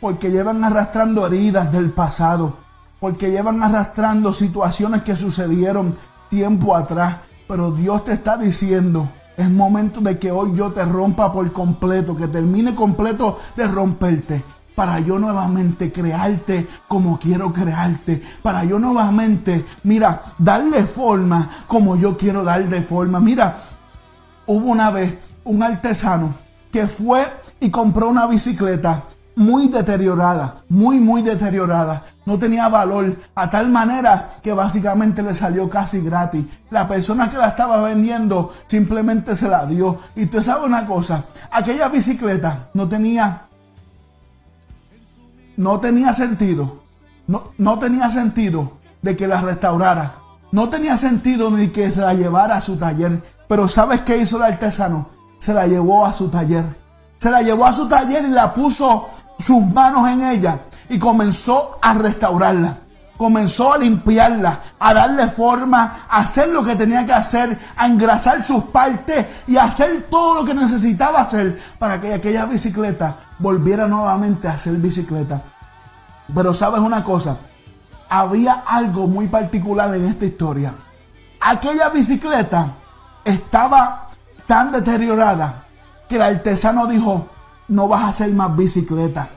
[0.00, 2.56] porque llevan arrastrando heridas del pasado,
[3.00, 5.94] porque llevan arrastrando situaciones que sucedieron
[6.30, 7.16] tiempo atrás.
[7.48, 12.16] Pero Dios te está diciendo, es momento de que hoy yo te rompa por completo,
[12.16, 14.44] que termine completo de romperte
[14.78, 22.16] para yo nuevamente crearte como quiero crearte, para yo nuevamente, mira, darle forma como yo
[22.16, 23.18] quiero darle forma.
[23.18, 23.58] Mira,
[24.46, 26.32] hubo una vez un artesano
[26.70, 27.26] que fue
[27.58, 29.02] y compró una bicicleta
[29.34, 32.04] muy deteriorada, muy, muy deteriorada.
[32.24, 36.44] No tenía valor a tal manera que básicamente le salió casi gratis.
[36.70, 39.98] La persona que la estaba vendiendo simplemente se la dio.
[40.14, 43.47] Y tú sabes una cosa, aquella bicicleta no tenía
[45.58, 46.82] no tenía sentido.
[47.26, 50.14] No, no tenía sentido de que la restaurara.
[50.52, 53.22] No tenía sentido ni que se la llevara a su taller.
[53.48, 55.08] Pero ¿sabes qué hizo el artesano?
[55.40, 56.64] Se la llevó a su taller.
[57.18, 61.76] Se la llevó a su taller y la puso sus manos en ella y comenzó
[61.82, 62.78] a restaurarla.
[63.18, 68.44] Comenzó a limpiarla, a darle forma, a hacer lo que tenía que hacer, a engrasar
[68.44, 73.88] sus partes y a hacer todo lo que necesitaba hacer para que aquella bicicleta volviera
[73.88, 75.42] nuevamente a ser bicicleta.
[76.32, 77.38] Pero sabes una cosa,
[78.08, 80.72] había algo muy particular en esta historia.
[81.40, 82.70] Aquella bicicleta
[83.24, 84.08] estaba
[84.46, 85.66] tan deteriorada
[86.08, 87.28] que el artesano dijo,
[87.68, 89.28] no vas a hacer más bicicleta.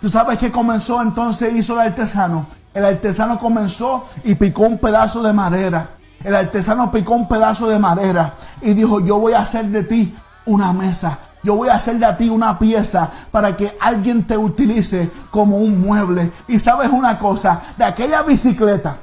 [0.00, 2.46] ¿Tú sabes qué comenzó entonces hizo el artesano?
[2.74, 5.90] El artesano comenzó y picó un pedazo de madera.
[6.22, 10.14] El artesano picó un pedazo de madera y dijo, yo voy a hacer de ti
[10.46, 11.18] una mesa.
[11.42, 15.80] Yo voy a hacer de ti una pieza para que alguien te utilice como un
[15.80, 16.30] mueble.
[16.48, 18.96] Y sabes una cosa, de aquella bicicleta,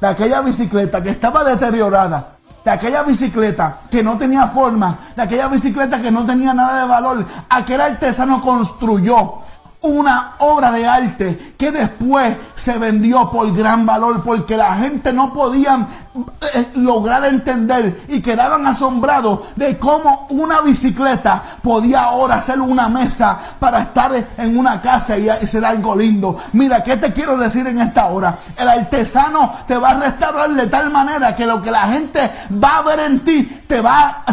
[0.00, 5.48] de aquella bicicleta que estaba deteriorada, de aquella bicicleta que no tenía forma, de aquella
[5.48, 9.38] bicicleta que no tenía nada de valor, aquel artesano construyó
[9.82, 15.32] una obra de arte que después se vendió por gran valor porque la gente no
[15.32, 15.86] podía
[16.54, 23.38] eh, lograr entender y quedaban asombrados de cómo una bicicleta podía ahora ser una mesa
[23.58, 26.36] para estar en una casa y ser algo lindo.
[26.52, 28.36] Mira, ¿qué te quiero decir en esta hora?
[28.56, 32.30] El artesano te va a restaurar de tal manera que lo que la gente
[32.62, 34.24] va a ver en ti te va,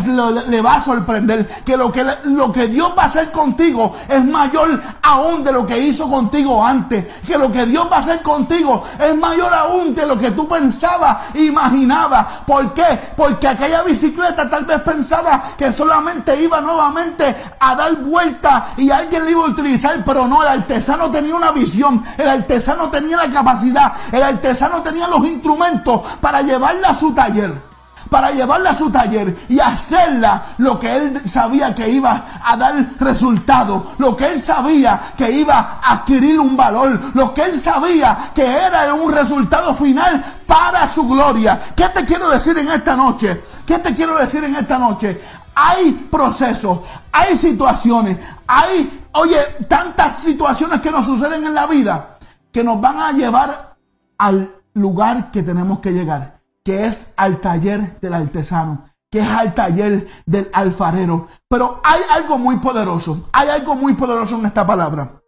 [0.47, 1.47] le va a sorprender.
[1.63, 5.65] Que lo que, lo que Dios va a hacer contigo es mayor aún de lo
[5.65, 7.21] que hizo contigo antes.
[7.25, 10.47] Que lo que Dios va a hacer contigo es mayor aún de lo que tú
[10.47, 12.25] pensabas, imaginabas.
[12.45, 12.99] ¿Por qué?
[13.15, 19.25] Porque aquella bicicleta tal vez pensaba que solamente iba nuevamente a dar vuelta y alguien
[19.25, 23.31] la iba a utilizar, pero no, el artesano tenía una visión, el artesano tenía la
[23.31, 27.66] capacidad, el artesano tenía los instrumentos para llevarla a su taller
[28.09, 32.75] para llevarla a su taller y hacerla lo que él sabía que iba a dar
[32.99, 38.31] resultado, lo que él sabía que iba a adquirir un valor, lo que él sabía
[38.33, 41.59] que era un resultado final para su gloria.
[41.75, 43.43] ¿Qué te quiero decir en esta noche?
[43.65, 45.19] ¿Qué te quiero decir en esta noche?
[45.55, 46.79] Hay procesos,
[47.11, 48.17] hay situaciones,
[48.47, 52.17] hay, oye, tantas situaciones que nos suceden en la vida
[52.51, 53.75] que nos van a llevar
[54.17, 56.36] al lugar que tenemos que llegar
[56.67, 61.25] que es al taller del artesano, que es al taller del alfarero.
[61.47, 65.21] Pero hay algo muy poderoso, hay algo muy poderoso en esta palabra.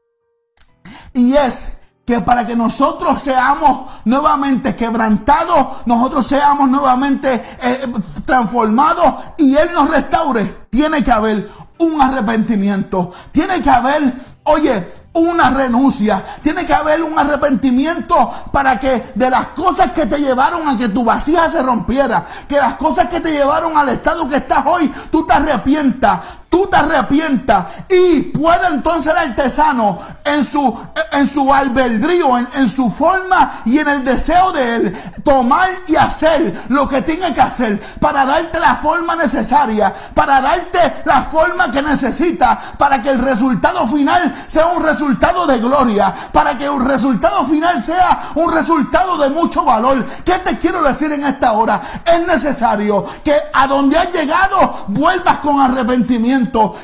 [1.13, 7.88] Y es que para que nosotros seamos nuevamente quebrantados, nosotros seamos nuevamente eh,
[8.25, 14.86] transformados y Él nos restaure, tiene que haber un arrepentimiento, tiene que haber, oye,
[15.19, 16.23] una renuncia.
[16.41, 20.89] Tiene que haber un arrepentimiento para que de las cosas que te llevaron a que
[20.89, 24.91] tu vasija se rompiera, que las cosas que te llevaron al estado que estás hoy,
[25.12, 30.77] tú te arrepientas tú te arrepientas y puede entonces el artesano en su,
[31.12, 35.95] en su albedrío, en, en, su forma y en el deseo de él, tomar y
[35.95, 41.71] hacer lo que tiene que hacer para darte la forma necesaria, para darte la forma
[41.71, 46.79] que necesita, para que el resultado final sea un resultado de gloria, para que el
[46.79, 50.05] resultado final sea un resultado de mucho valor.
[50.23, 51.81] ¿Qué te quiero decir en esta hora?
[52.05, 56.38] Es necesario que a donde has llegado vuelvas con arrepentimiento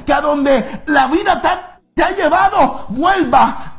[0.05, 3.74] que a donde la vida te, ha llevado, vuelva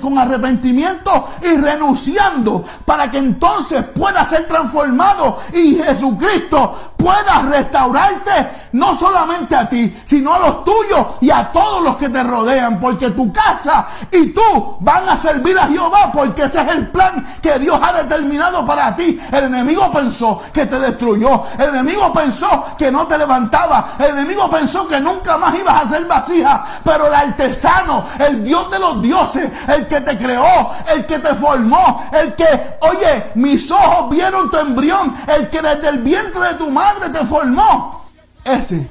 [0.00, 8.94] con arrepentimiento y renunciando para que entonces pueda ser transformado y Jesucristo pueda restaurarte no
[8.96, 13.10] solamente a ti, sino a los tuyos y a todos los que te rodean, porque
[13.10, 17.58] tu casa y tú van a servir a Jehová, porque ese es el plan que
[17.60, 19.20] Dios ha determinado para ti.
[19.30, 24.50] El enemigo pensó que te destruyó, el enemigo pensó que no te levantaba, el enemigo
[24.50, 29.02] pensó que nunca más ibas a ser vasija, pero el artesano, el Dios de los
[29.02, 32.44] dioses, el que te creó, el que te formó, el que,
[32.80, 37.24] oye, mis ojos vieron tu embrión, el que desde el vientre de tu madre te
[37.24, 38.04] formó
[38.44, 38.88] ese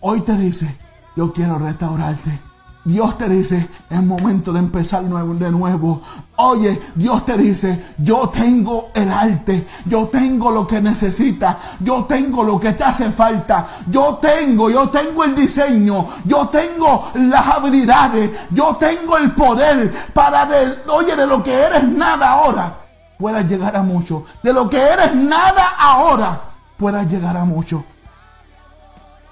[0.00, 0.76] hoy te dice,
[1.16, 2.38] yo quiero restaurarte.
[2.84, 6.00] Dios te dice, es momento de empezar de nuevo.
[6.36, 12.42] Oye, Dios te dice, yo tengo el arte, yo tengo lo que necesitas, yo tengo
[12.42, 18.48] lo que te hace falta, yo tengo, yo tengo el diseño, yo tengo las habilidades,
[18.50, 22.78] yo tengo el poder para, de, oye, de lo que eres nada ahora,
[23.16, 24.24] puedas llegar a mucho.
[24.42, 26.40] De lo que eres nada ahora,
[26.76, 27.84] puedas llegar a mucho.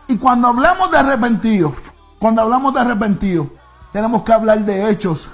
[0.07, 1.75] Y cuando hablamos de arrepentido,
[2.21, 3.49] cuando hablamos de arrepentido,
[3.93, 5.31] tenemos que hablar de hechos.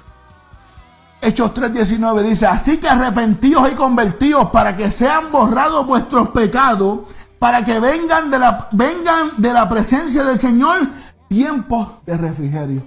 [1.21, 7.01] Hechos 3:19 dice, así que arrepentíos y convertíos para que sean borrados vuestros pecados,
[7.41, 10.89] para que vengan de la, vengan de la presencia del Señor
[11.29, 12.83] tiempos de refrigerio.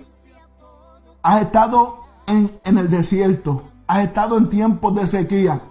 [1.21, 5.62] Has estado en, en el desierto, has estado en tiempos de sequía,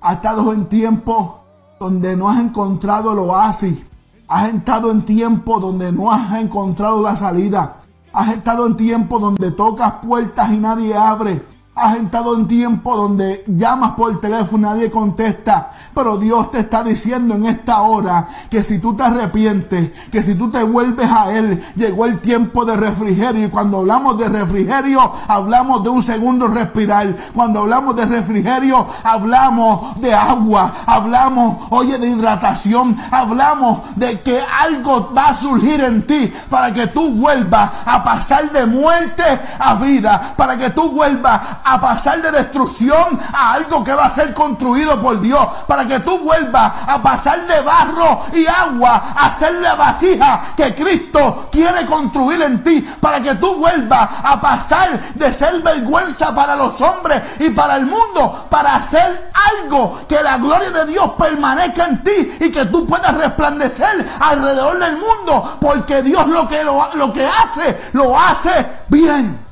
[0.00, 1.36] has estado en tiempos
[1.78, 3.84] donde no has encontrado el oasis,
[4.28, 7.78] has estado en tiempos donde no has encontrado la salida,
[8.12, 11.44] has estado en tiempos donde tocas puertas y nadie abre,
[11.78, 15.70] Has estado en tiempo donde llamas por teléfono nadie contesta.
[15.94, 20.34] Pero Dios te está diciendo en esta hora que si tú te arrepientes, que si
[20.36, 23.46] tú te vuelves a Él, llegó el tiempo de refrigerio.
[23.46, 27.14] Y cuando hablamos de refrigerio, hablamos de un segundo respirar.
[27.34, 30.72] Cuando hablamos de refrigerio, hablamos de agua.
[30.86, 32.96] Hablamos, oye, de hidratación.
[33.10, 38.50] Hablamos de que algo va a surgir en ti para que tú vuelvas a pasar
[38.50, 39.24] de muerte
[39.58, 40.34] a vida.
[40.38, 45.00] Para que tú vuelvas a pasar de destrucción a algo que va a ser construido
[45.00, 45.44] por Dios.
[45.66, 50.74] Para que tú vuelvas a pasar de barro y agua a ser la vasija que
[50.74, 52.80] Cristo quiere construir en ti.
[53.00, 57.86] Para que tú vuelvas a pasar de ser vergüenza para los hombres y para el
[57.86, 58.46] mundo.
[58.48, 63.12] Para hacer algo que la gloria de Dios permanezca en ti y que tú puedas
[63.16, 65.58] resplandecer alrededor del mundo.
[65.60, 69.45] Porque Dios lo que, lo, lo que hace, lo hace bien.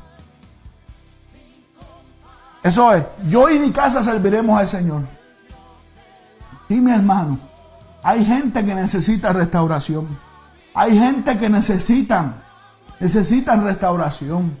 [2.65, 5.03] Eso es, yo y mi casa serviremos al Señor.
[6.67, 7.37] Y mi hermano,
[8.01, 10.07] hay gente que necesita restauración.
[10.73, 12.41] Hay gente que necesitan,
[12.99, 14.57] necesitan restauración.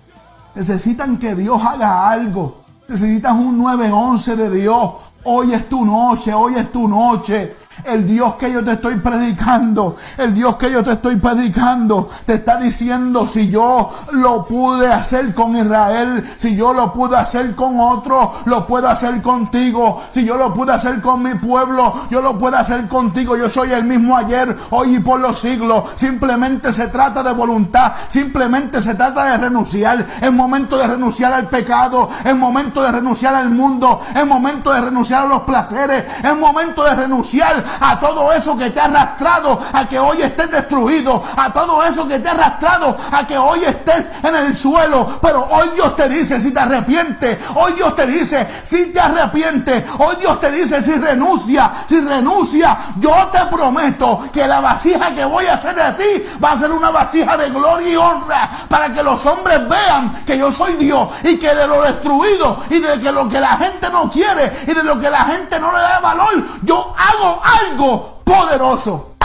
[0.53, 2.63] Necesitan que Dios haga algo.
[2.87, 4.91] Necesitan un 911 de Dios.
[5.23, 7.55] Hoy es tu noche, hoy es tu noche.
[7.83, 12.35] El Dios que yo te estoy predicando, el Dios que yo te estoy predicando, te
[12.35, 17.79] está diciendo si yo lo pude hacer con Israel, si yo lo pude hacer con
[17.79, 20.03] otro, lo puedo hacer contigo.
[20.11, 23.35] Si yo lo pude hacer con mi pueblo, yo lo puedo hacer contigo.
[23.35, 25.83] Yo soy el mismo ayer, hoy y por los siglos.
[25.95, 30.05] Simplemente se trata de voluntad, simplemente se trata de renunciar.
[30.21, 34.81] Es momento de renunciar al pecado, es momento de renunciar al mundo, es momento de
[34.81, 39.59] renunciar a los placeres, es momento de renunciar a todo eso que te ha arrastrado
[39.73, 43.63] a que hoy estés destruido, a todo eso que te ha arrastrado a que hoy
[43.63, 45.19] estés en el suelo.
[45.21, 49.83] Pero hoy Dios te dice si te arrepientes, hoy Dios te dice si te arrepientes,
[49.99, 55.25] hoy Dios te dice si renuncia, si renuncia, yo te prometo que la vasija que
[55.25, 58.91] voy a hacer de ti va a ser una vasija de gloria y honra para
[58.91, 62.99] que los hombres vean que yo soy Dios y que de lo destruido y de
[62.99, 65.79] que lo que la gente no quiere y de lo que la gente no le
[65.79, 69.15] da valor, yo hago algo poderoso.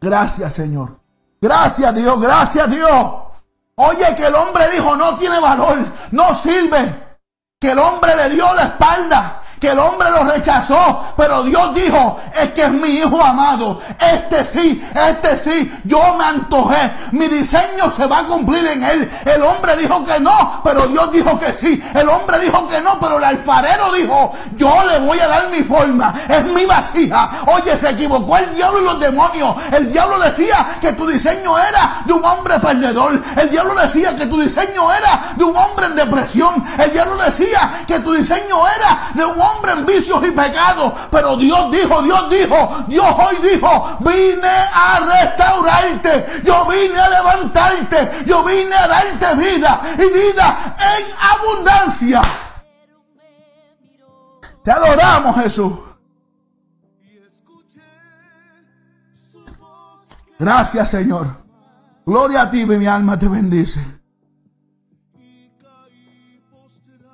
[0.00, 0.98] Gracias Señor.
[1.40, 3.14] Gracias Dios, gracias Dios.
[3.76, 5.78] Oye que el hombre dijo no tiene valor,
[6.12, 7.08] no sirve.
[7.58, 12.18] Que el hombre le dio la espalda que el hombre lo rechazó, pero Dios dijo,
[12.32, 17.92] es que es mi hijo amado, este sí, este sí, yo me antojé, mi diseño
[17.94, 19.10] se va a cumplir en él.
[19.26, 21.80] El hombre dijo que no, pero Dios dijo que sí.
[21.94, 25.62] El hombre dijo que no, pero el alfarero dijo, yo le voy a dar mi
[25.62, 27.30] forma, es mi vasija.
[27.54, 29.56] Oye, se equivocó el diablo y los demonios.
[29.72, 33.22] El diablo decía que tu diseño era de un hombre perdedor.
[33.36, 36.64] El diablo decía que tu diseño era de un hombre en depresión.
[36.78, 40.92] El diablo decía que tu diseño era de un hombre hombre en vicios y pecados.
[41.10, 48.24] Pero Dios dijo, Dios dijo, Dios hoy dijo, vine a restaurarte, yo vine a levantarte,
[48.26, 52.22] yo vine a darte vida y vida en abundancia.
[54.62, 55.72] Te adoramos Jesús.
[60.38, 61.26] Gracias Señor.
[62.06, 63.99] Gloria a ti, mi alma te bendice.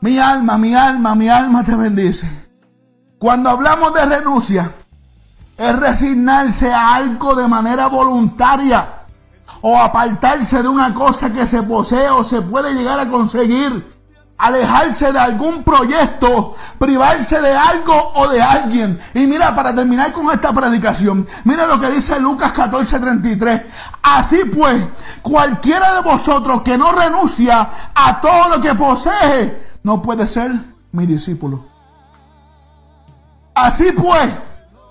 [0.07, 2.31] Mi alma, mi alma, mi alma te bendice.
[3.19, 4.71] Cuando hablamos de renuncia,
[5.59, 8.87] es resignarse a algo de manera voluntaria
[9.63, 13.97] o apartarse de una cosa que se posee o se puede llegar a conseguir.
[14.39, 18.97] Alejarse de algún proyecto, privarse de algo o de alguien.
[19.13, 23.65] Y mira, para terminar con esta predicación, mira lo que dice Lucas 14:33.
[24.05, 24.87] Así pues,
[25.21, 30.51] cualquiera de vosotros que no renuncia a todo lo que posee, no puede ser
[30.91, 31.65] mi discípulo.
[33.55, 34.29] Así pues,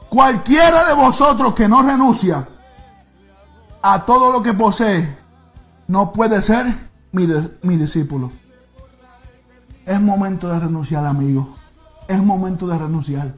[0.08, 2.48] cualquiera de vosotros que no renuncia
[3.82, 5.18] a todo lo que posee,
[5.90, 6.74] no puede ser
[7.12, 7.28] mi,
[7.64, 8.32] mi discípulo.
[9.86, 11.58] Es momento de renunciar, amigo.
[12.08, 13.34] Es momento de renunciar.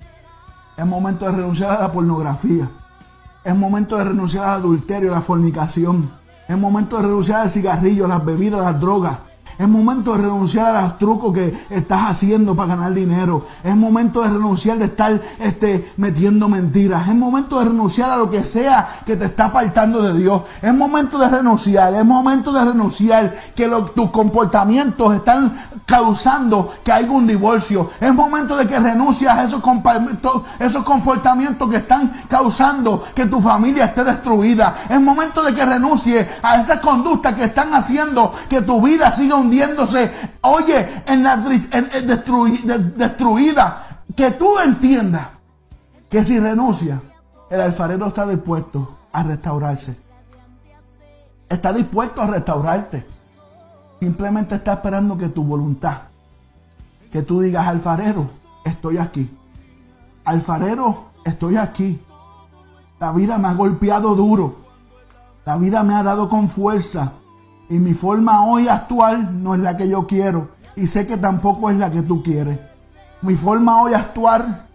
[0.78, 2.70] Es momento de renunciar a la pornografía.
[3.44, 6.08] Es momento de renunciar al adulterio, a la fornicación.
[6.48, 9.18] Es momento de renunciar al cigarrillo, a las bebidas, a las drogas.
[9.58, 13.46] Es momento de renunciar a los trucos que estás haciendo para ganar dinero.
[13.64, 17.08] Es momento de renunciar de estar este, metiendo mentiras.
[17.08, 20.42] Es momento de renunciar a lo que sea que te está apartando de Dios.
[20.62, 21.94] Es momento de renunciar.
[21.96, 25.54] Es momento de renunciar que tus comportamientos están
[25.86, 27.90] causando que haya un divorcio.
[28.00, 30.06] Es momento de que renuncies a esos, compa-
[30.60, 34.76] esos comportamientos que están causando que tu familia esté destruida.
[34.90, 39.37] Es momento de que renuncies a esas conductas que están haciendo que tu vida siga
[39.38, 40.12] hundiéndose.
[40.42, 41.38] Oye, en la
[42.96, 43.84] destruida.
[44.16, 45.28] Que tú entiendas
[46.10, 47.02] que si renuncia,
[47.50, 49.98] el alfarero está dispuesto a restaurarse.
[51.50, 53.06] Está dispuesto a restaurarte.
[54.00, 56.02] Simplemente está esperando que tu voluntad,
[57.12, 58.30] que tú digas, alfarero,
[58.64, 59.30] estoy aquí.
[60.26, 62.00] Alfarero, estoy aquí.
[63.00, 64.58] La vida me ha golpeado duro.
[65.46, 67.14] La vida me ha dado con fuerza.
[67.70, 70.50] Y mi forma hoy actual no es la que yo quiero.
[70.76, 72.60] Y sé que tampoco es la que tú quieres.
[73.22, 74.68] Mi forma hoy actuar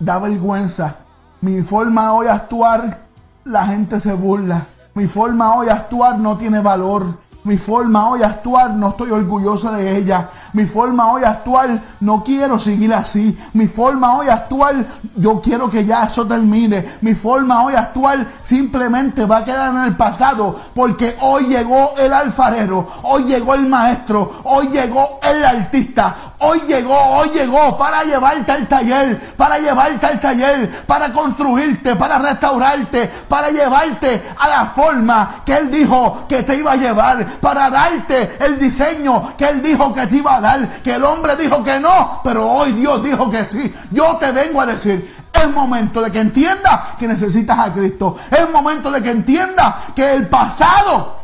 [0.00, 0.96] da vergüenza.
[1.40, 3.06] Mi forma hoy actuar,
[3.44, 4.66] la gente se burla.
[4.94, 7.18] Mi forma hoy actuar no tiene valor.
[7.46, 10.28] Mi forma hoy actuar no estoy orgulloso de ella.
[10.52, 13.38] Mi forma hoy actuar no quiero seguir así.
[13.52, 14.84] Mi forma hoy actuar
[15.14, 16.84] yo quiero que ya eso termine.
[17.02, 22.12] Mi forma hoy actuar simplemente va a quedar en el pasado porque hoy llegó el
[22.12, 28.50] alfarero, hoy llegó el maestro, hoy llegó el artista, hoy llegó, hoy llegó para llevarte
[28.50, 35.42] al taller, para llevarte al taller, para construirte, para restaurarte, para llevarte a la forma
[35.44, 39.92] que él dijo que te iba a llevar, para darte el diseño que él dijo
[39.94, 43.30] que te iba a dar, que el hombre dijo que no, pero hoy Dios dijo
[43.30, 43.72] que sí.
[43.90, 48.16] Yo te vengo a decir, es momento de que entiendas que necesitas a Cristo.
[48.30, 51.20] Es momento de que entiendas que el pasado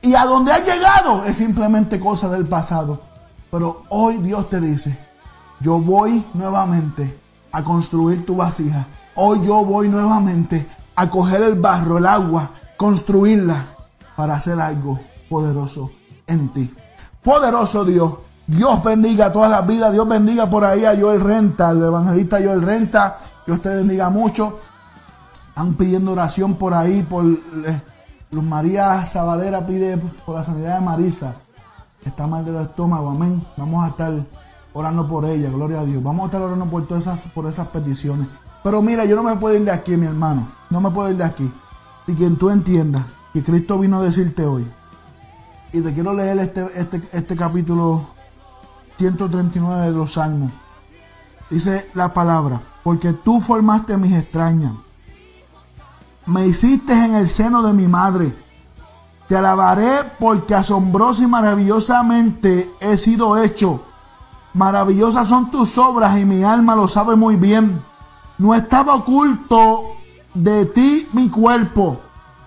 [0.00, 3.00] y a donde has llegado es simplemente cosa del pasado.
[3.50, 4.98] Pero hoy Dios te dice,
[5.60, 7.18] yo voy nuevamente
[7.52, 8.86] a construir tu vasija.
[9.14, 10.66] Hoy yo voy nuevamente
[10.96, 13.64] a coger el barro, el agua, construirla
[14.16, 15.90] para hacer algo poderoso
[16.26, 16.72] en ti.
[17.22, 18.14] Poderoso Dios.
[18.46, 19.92] Dios bendiga todas las vidas.
[19.92, 23.18] Dios bendiga por ahí a Joel Renta, el evangelista Joel Renta.
[23.46, 24.58] Dios te bendiga mucho.
[25.48, 27.82] Están pidiendo oración por ahí, por eh,
[28.30, 31.36] Luz María Sabadera pide por la sanidad de Marisa.
[32.02, 33.42] que Está mal del estómago, amén.
[33.56, 34.12] Vamos a estar
[34.72, 36.02] orando por ella, gloria a Dios.
[36.02, 38.26] Vamos a estar orando por todas esas, por esas peticiones.
[38.62, 40.48] Pero mira, yo no me puedo ir de aquí, mi hermano.
[40.70, 41.50] No me puedo ir de aquí.
[42.06, 43.02] Y quien tú entiendas
[43.32, 44.66] que Cristo vino a decirte hoy.
[45.74, 48.06] Y te quiero leer este, este, este capítulo
[48.96, 50.52] 139 de los Salmos.
[51.50, 54.72] Dice la palabra, porque tú formaste mis extrañas.
[56.26, 58.32] Me hiciste en el seno de mi madre.
[59.26, 63.82] Te alabaré porque asombrosa y maravillosamente he sido hecho.
[64.52, 67.82] Maravillosas son tus obras y mi alma lo sabe muy bien.
[68.38, 69.86] No estaba oculto
[70.34, 71.98] de ti mi cuerpo,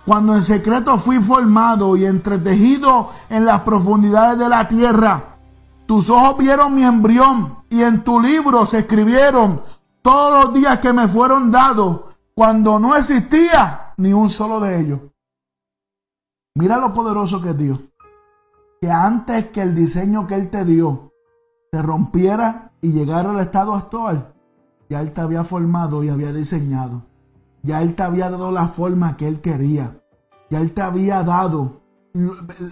[0.07, 5.37] cuando en secreto fui formado y entretejido en las profundidades de la tierra.
[5.85, 9.61] Tus ojos vieron mi embrión y en tu libro se escribieron
[10.01, 12.03] todos los días que me fueron dados
[12.33, 15.01] cuando no existía ni un solo de ellos.
[16.55, 17.77] Mira lo poderoso que es Dios.
[18.79, 21.11] Que antes que el diseño que Él te dio
[21.69, 24.33] se rompiera y llegara al estado actual,
[24.89, 27.03] ya Él te había formado y había diseñado.
[27.67, 29.99] Ya Él te había dado la forma que Él quería.
[30.49, 31.81] Ya Él te había dado,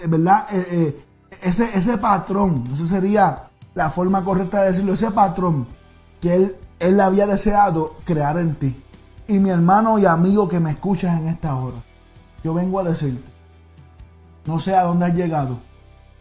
[0.08, 0.46] ¿verdad?
[0.54, 1.06] Eh, eh,
[1.44, 3.44] ese, ese patrón, esa sería
[3.74, 5.68] la forma correcta de decirlo, ese patrón
[6.22, 8.82] que Él, él había deseado crear en ti.
[9.28, 11.78] Y mi hermano y amigo que me escuchas en esta hora,
[12.44, 13.30] yo vengo a decirte,
[14.46, 15.58] no sé a dónde has llegado,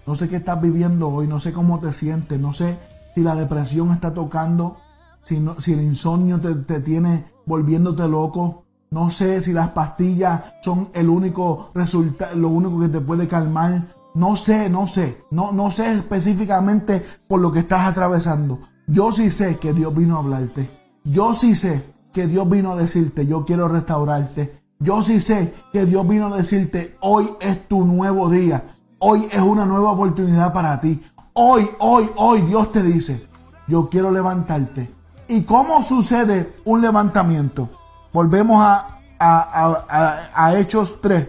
[0.06, 2.78] no sé qué estás viviendo hoy, no sé cómo te sientes, no sé
[3.14, 4.78] si la depresión está tocando,
[5.22, 10.54] si, no- si el insomnio te, te tiene volviéndote loco, no sé si las pastillas
[10.62, 13.86] son el único resultado, lo único que te puede calmar.
[14.14, 18.60] No sé, no sé, no, no sé específicamente por lo que estás atravesando.
[18.86, 20.70] Yo sí sé que Dios vino a hablarte.
[21.04, 24.52] Yo sí sé que Dios vino a decirte, yo quiero restaurarte.
[24.78, 28.64] Yo sí sé que Dios vino a decirte, hoy es tu nuevo día.
[28.98, 31.02] Hoy es una nueva oportunidad para ti.
[31.32, 33.26] Hoy, hoy, hoy Dios te dice,
[33.66, 34.88] yo quiero levantarte.
[35.26, 37.68] ¿Y cómo sucede un levantamiento?
[38.14, 41.28] Volvemos a, Hechos 3.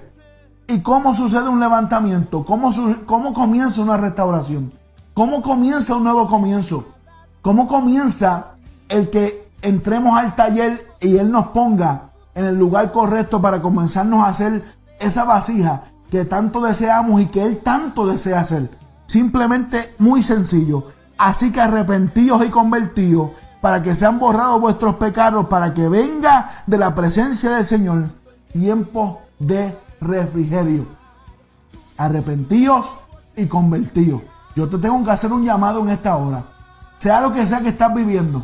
[0.67, 2.45] ¿Y cómo sucede un levantamiento?
[2.45, 2.69] ¿Cómo,
[3.07, 4.71] ¿Cómo comienza una restauración?
[5.15, 6.85] ¿Cómo comienza un nuevo comienzo?
[7.41, 8.51] ¿Cómo comienza
[8.87, 14.23] el que entremos al taller y Él nos ponga en el lugar correcto para comenzarnos
[14.23, 14.63] a hacer
[14.99, 18.69] esa vasija que tanto deseamos y que Él tanto desea hacer.
[19.07, 20.83] Simplemente muy sencillo.
[21.17, 23.31] Así que arrepentíos y convertíos
[23.65, 28.11] para que sean borrados vuestros pecados, para que venga de la presencia del Señor
[28.53, 30.85] tiempo de refrigerio.
[31.97, 32.99] Arrepentíos
[33.35, 34.21] y convertíos.
[34.55, 36.43] Yo te tengo que hacer un llamado en esta hora.
[36.99, 38.43] Sea lo que sea que estás viviendo,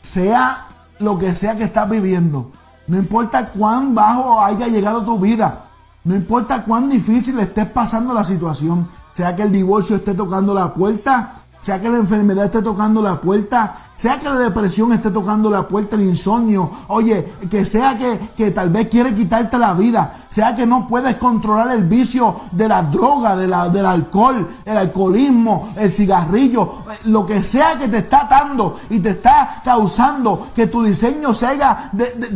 [0.00, 0.68] sea
[1.00, 2.52] lo que sea que estás viviendo,
[2.86, 5.64] no importa cuán bajo haya llegado tu vida,
[6.04, 10.72] no importa cuán difícil estés pasando la situación, sea que el divorcio esté tocando la
[10.72, 15.50] puerta, sea que la enfermedad esté tocando la puerta, sea que la depresión esté tocando
[15.50, 20.14] la puerta, el insomnio, oye, que sea que, que tal vez quiere quitarte la vida,
[20.28, 24.76] sea que no puedes controlar el vicio de la droga, de la, del alcohol, el
[24.76, 30.66] alcoholismo, el cigarrillo, lo que sea que te está atando y te está causando que
[30.66, 31.90] tu diseño se haga,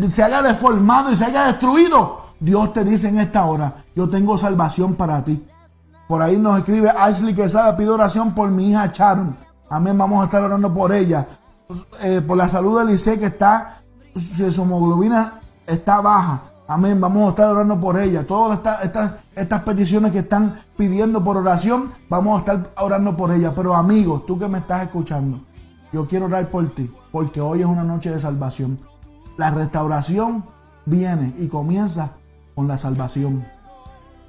[0.09, 2.25] se haga deformado y se haya destruido.
[2.41, 5.43] Dios te dice en esta hora, yo tengo salvación para ti.
[6.09, 9.37] Por ahí nos escribe Ashley Quesada, pido oración por mi hija Sharon.
[9.71, 11.27] Amén, vamos a estar orando por ella.
[12.03, 13.83] Eh, por la salud de Lice que está,
[14.15, 16.43] su hemoglobina está baja.
[16.67, 18.27] Amén, vamos a estar orando por ella.
[18.27, 23.33] Todas estas, estas, estas peticiones que están pidiendo por oración, vamos a estar orando por
[23.33, 23.53] ella.
[23.55, 25.41] Pero amigos, tú que me estás escuchando,
[25.93, 28.79] yo quiero orar por ti, porque hoy es una noche de salvación.
[29.37, 30.45] La restauración
[30.87, 32.13] viene y comienza
[32.55, 33.45] con la salvación.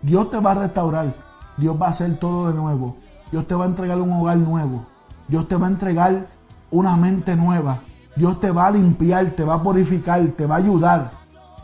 [0.01, 1.13] Dios te va a restaurar.
[1.57, 2.97] Dios va a hacer todo de nuevo.
[3.31, 4.85] Dios te va a entregar un hogar nuevo.
[5.27, 6.27] Dios te va a entregar
[6.71, 7.81] una mente nueva.
[8.15, 11.11] Dios te va a limpiar, te va a purificar, te va a ayudar.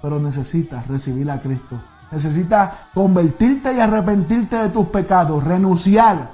[0.01, 1.79] Pero necesitas recibir a Cristo.
[2.11, 5.43] Necesitas convertirte y arrepentirte de tus pecados.
[5.43, 6.31] Renunciar.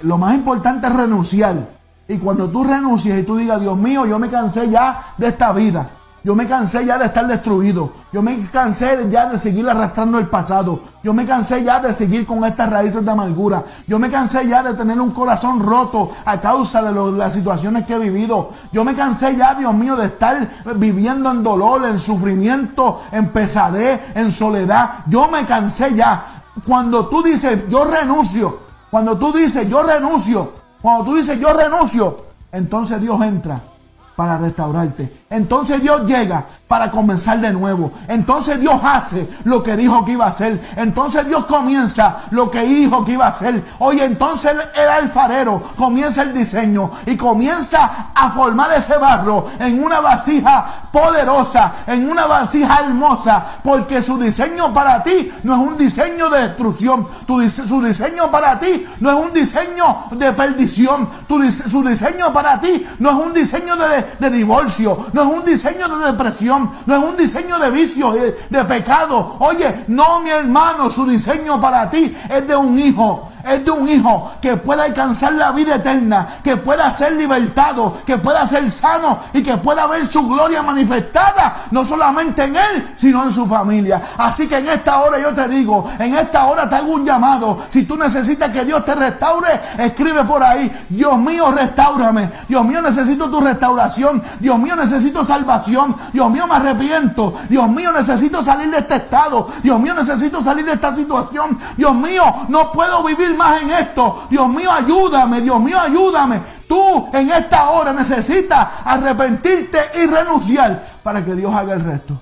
[0.00, 1.68] Lo más importante es renunciar.
[2.08, 5.52] Y cuando tú renuncias y tú digas, Dios mío, yo me cansé ya de esta
[5.52, 5.88] vida.
[6.24, 7.92] Yo me cansé ya de estar destruido.
[8.12, 10.80] Yo me cansé ya de seguir arrastrando el pasado.
[11.02, 13.64] Yo me cansé ya de seguir con estas raíces de amargura.
[13.88, 17.94] Yo me cansé ya de tener un corazón roto a causa de las situaciones que
[17.94, 18.50] he vivido.
[18.72, 24.00] Yo me cansé ya, Dios mío, de estar viviendo en dolor, en sufrimiento, en pesadez,
[24.14, 25.00] en soledad.
[25.06, 26.44] Yo me cansé ya.
[26.64, 28.60] Cuando tú dices, yo renuncio.
[28.92, 30.52] Cuando tú dices, yo renuncio.
[30.80, 32.26] Cuando tú dices, yo renuncio.
[32.52, 33.71] Entonces Dios entra
[34.16, 35.12] para restaurarte.
[35.30, 37.92] Entonces Dios llega para comenzar de nuevo.
[38.08, 40.58] Entonces Dios hace lo que dijo que iba a hacer.
[40.76, 43.62] Entonces Dios comienza lo que dijo que iba a hacer.
[43.80, 50.00] Oye, entonces el alfarero comienza el diseño y comienza a formar ese barro en una
[50.00, 56.30] vasija poderosa, en una vasija hermosa, porque su diseño para ti no es un diseño
[56.30, 57.06] de destrucción.
[57.50, 61.06] Su diseño para ti no es un diseño de perdición.
[61.52, 65.98] Su diseño para ti no es un diseño de, de divorcio, no es un diseño
[65.98, 69.36] de depresión, no es un diseño de vicio, de, de pecado.
[69.40, 73.31] Oye, no, mi hermano, su diseño para ti es de un hijo.
[73.44, 78.18] Es de un hijo que pueda alcanzar la vida eterna, que pueda ser libertado, que
[78.18, 83.24] pueda ser sano y que pueda ver su gloria manifestada, no solamente en él, sino
[83.24, 84.00] en su familia.
[84.18, 87.64] Así que en esta hora yo te digo, en esta hora te hago un llamado.
[87.70, 92.30] Si tú necesitas que Dios te restaure, escribe por ahí, Dios mío, restaurame.
[92.48, 94.22] Dios mío, necesito tu restauración.
[94.40, 95.96] Dios mío, necesito salvación.
[96.12, 97.34] Dios mío, me arrepiento.
[97.48, 99.48] Dios mío, necesito salir de este estado.
[99.62, 101.58] Dios mío, necesito salir de esta situación.
[101.76, 104.26] Dios mío, no puedo vivir más en esto.
[104.30, 105.40] Dios mío, ayúdame.
[105.40, 106.40] Dios mío, ayúdame.
[106.68, 112.20] Tú en esta hora necesitas arrepentirte y renunciar para que Dios haga el resto.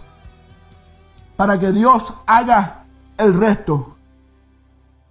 [1.36, 2.84] Para que Dios haga
[3.16, 3.96] el resto.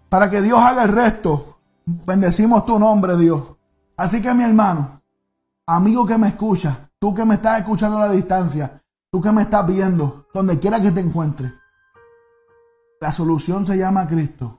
[0.10, 1.60] Para que Dios haga el resto.
[1.86, 3.42] Bendecimos tu nombre, Dios.
[3.98, 5.02] Así que mi hermano,
[5.66, 8.82] amigo que me escucha, tú que me estás escuchando a la distancia,
[9.12, 11.52] tú que me estás viendo, donde quiera que te encuentres,
[13.02, 14.59] la solución se llama Cristo.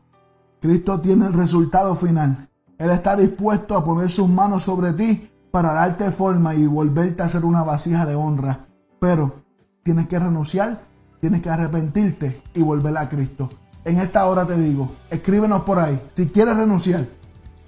[0.60, 2.48] Cristo tiene el resultado final.
[2.78, 7.28] Él está dispuesto a poner sus manos sobre ti para darte forma y volverte a
[7.28, 8.66] ser una vasija de honra.
[9.00, 9.42] Pero
[9.82, 10.82] tienes que renunciar,
[11.20, 13.48] tienes que arrepentirte y volver a Cristo.
[13.84, 16.00] En esta hora te digo, escríbenos por ahí.
[16.14, 17.06] Si quieres renunciar,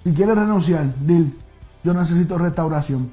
[0.03, 1.37] si quieres renunciar, dil,
[1.83, 3.11] yo necesito restauración.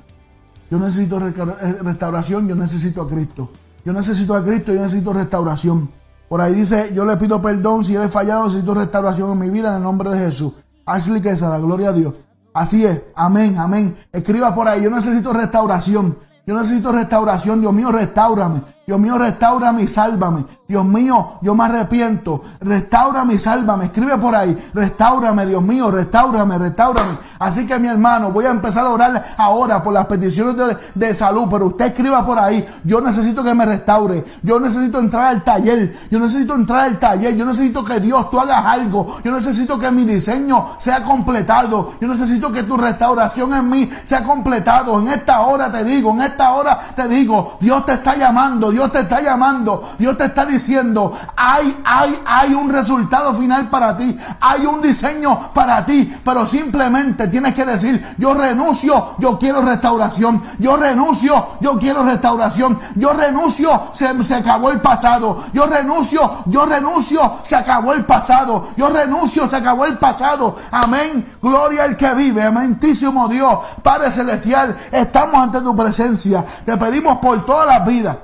[0.70, 3.50] Yo necesito restauración, yo necesito a Cristo.
[3.84, 5.88] Yo necesito a Cristo, yo necesito restauración.
[6.30, 9.70] Por ahí dice, yo le pido perdón si he fallado, necesito restauración en mi vida
[9.70, 10.52] en el nombre de Jesús.
[10.86, 12.14] Ashley Quesada, gloria a Dios.
[12.54, 13.96] Así es, amén, amén.
[14.12, 16.16] Escriba por ahí, yo necesito restauración.
[16.50, 17.60] Yo necesito restauración.
[17.60, 18.62] Dios mío, restaurame.
[18.84, 20.44] Dios mío, restaurame y sálvame.
[20.66, 22.42] Dios mío, yo me arrepiento.
[22.58, 23.84] Restaurame y sálvame.
[23.84, 24.56] Escribe por ahí.
[24.74, 27.18] Restaurame, Dios mío, restaurame, restaurame.
[27.38, 31.14] Así que mi hermano, voy a empezar a orar ahora por las peticiones de, de
[31.14, 31.46] salud.
[31.48, 32.66] Pero usted escriba por ahí.
[32.82, 34.24] Yo necesito que me restaure.
[34.42, 35.94] Yo necesito entrar al taller.
[36.10, 37.36] Yo necesito entrar al taller.
[37.36, 39.18] Yo necesito que Dios tú hagas algo.
[39.22, 41.92] Yo necesito que mi diseño sea completado.
[42.00, 44.98] Yo necesito que tu restauración en mí sea completado.
[44.98, 48.90] En esta hora te digo, en esta hora te digo, Dios te está llamando, Dios
[48.92, 54.16] te está llamando, Dios te está diciendo, hay, hay, hay un resultado final para ti,
[54.40, 60.42] hay un diseño para ti, pero simplemente tienes que decir, yo renuncio, yo quiero restauración,
[60.58, 66.66] yo renuncio, yo quiero restauración, yo renuncio, se, se acabó el pasado, yo renuncio, yo
[66.66, 72.12] renuncio, se acabó el pasado, yo renuncio, se acabó el pasado, amén, gloria al que
[72.14, 76.19] vive, amentísimo Dios, Padre Celestial, estamos ante tu presencia,
[76.64, 78.16] te pedimos por todas las vidas,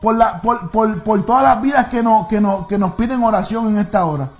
[0.00, 3.22] por, la, por, por- por todas las vidas que nos, que, nos, que nos piden
[3.22, 4.30] oración en esta hora.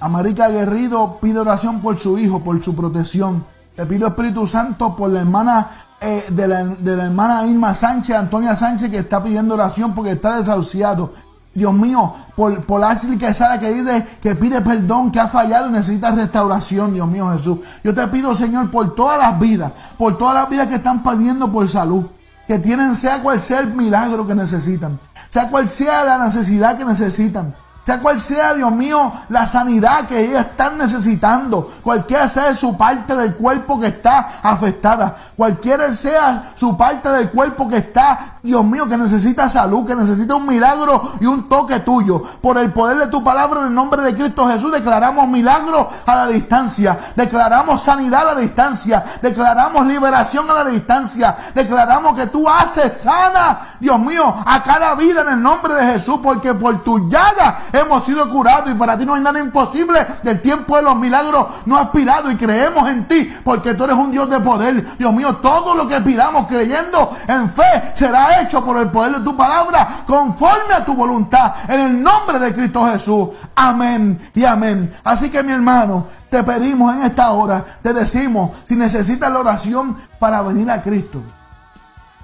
[0.00, 3.44] América Guerrido pide oración por su hijo, por su protección.
[3.76, 5.68] Te pido Espíritu Santo por la hermana
[6.00, 10.12] eh, de, la, de la hermana Irma Sánchez, Antonia Sánchez, que está pidiendo oración porque
[10.12, 11.12] está desahuciado.
[11.52, 15.72] Dios mío, por, por Ashley Quesada que dice que pide perdón, que ha fallado y
[15.72, 17.58] necesita restauración, Dios mío Jesús.
[17.82, 21.50] Yo te pido, Señor, por todas las vidas, por todas las vidas que están pidiendo
[21.50, 22.06] por salud,
[22.46, 24.98] que tienen sea cual sea el milagro que necesitan,
[25.28, 27.54] sea cual sea la necesidad que necesitan.
[27.98, 33.34] Cual sea, Dios mío, la sanidad que ellos están necesitando, cualquiera sea su parte del
[33.34, 38.96] cuerpo que está afectada, cualquiera sea su parte del cuerpo que está, Dios mío, que
[38.96, 42.22] necesita salud, que necesita un milagro y un toque tuyo.
[42.40, 46.14] Por el poder de tu palabra, en el nombre de Cristo Jesús, declaramos milagro a
[46.14, 52.48] la distancia, declaramos sanidad a la distancia, declaramos liberación a la distancia, declaramos que tú
[52.48, 57.08] haces sana, Dios mío, a cada vida en el nombre de Jesús, porque por tu
[57.08, 60.06] llaga hemos sido curados y para ti no hay nada imposible.
[60.22, 63.96] Del tiempo de los milagros no has pirado y creemos en ti, porque tú eres
[63.96, 64.98] un Dios de poder.
[64.98, 69.24] Dios mío, todo lo que pidamos creyendo en fe será hecho por el poder de
[69.24, 73.28] tu palabra, conforme a tu voluntad, en el nombre de Cristo Jesús.
[73.54, 74.90] Amén y amén.
[75.04, 79.96] Así que mi hermano, te pedimos en esta hora, te decimos, si necesitas la oración
[80.18, 81.22] para venir a Cristo,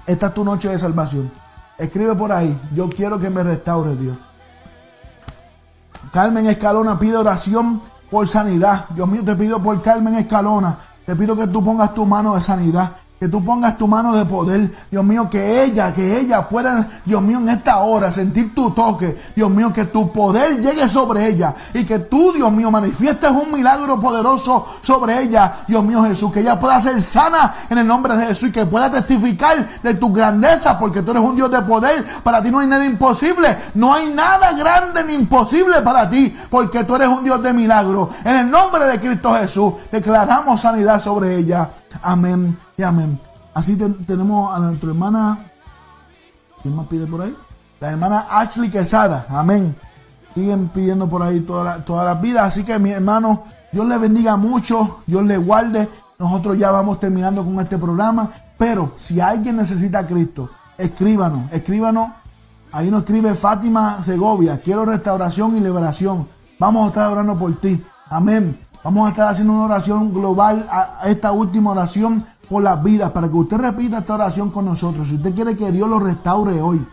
[0.05, 1.31] esta es tu noche de salvación.
[1.77, 4.17] Escribe por ahí, yo quiero que me restaure Dios.
[6.11, 8.85] Carmen Escalona pide oración por sanidad.
[8.89, 10.77] Dios mío, te pido por Carmen Escalona.
[11.07, 14.25] Te pido que tú pongas tu mano de sanidad, que tú pongas tu mano de
[14.25, 14.69] poder.
[14.91, 19.17] Dios mío, que ella, que ella pueda, Dios mío, en esta hora sentir tu toque.
[19.33, 23.53] Dios mío, que tu poder llegue sobre ella y que tú, Dios mío, manifiestes un
[23.53, 25.59] milagro poderoso sobre ella.
[25.65, 28.65] Dios mío Jesús, que ella pueda ser sana en el nombre de Jesús y que
[28.65, 32.05] pueda testificar de tu grandeza porque tú eres un Dios de poder.
[32.21, 33.57] Para ti no hay nada imposible.
[33.75, 38.09] No hay nada grande ni imposible para ti porque tú eres un Dios de milagro.
[38.25, 41.71] En el nombre de Cristo Jesús declaramos sanidad sobre ella.
[42.01, 43.19] Amén y amén.
[43.53, 45.39] Así ten- tenemos a nuestra hermana.
[46.61, 47.35] ¿Quién más pide por ahí?
[47.79, 49.25] La hermana Ashley Quesada.
[49.29, 49.75] Amén.
[50.33, 52.47] Siguen pidiendo por ahí toda la- todas las vidas.
[52.47, 54.99] Así que mi hermano, Dios le bendiga mucho.
[55.07, 55.89] Dios le guarde.
[56.19, 58.29] Nosotros ya vamos terminando con este programa.
[58.57, 61.51] Pero si alguien necesita a Cristo, escríbanos.
[61.51, 62.09] Escríbanos.
[62.71, 64.59] Ahí nos escribe Fátima Segovia.
[64.61, 66.27] Quiero restauración y liberación.
[66.59, 67.83] Vamos a estar orando por ti.
[68.09, 68.59] Amén.
[68.87, 73.09] Vamos a estar haciendo una oración global a esta última oración por las vidas.
[73.09, 75.09] Para que usted repita esta oración con nosotros.
[75.09, 76.87] Si usted quiere que Dios lo restaure hoy.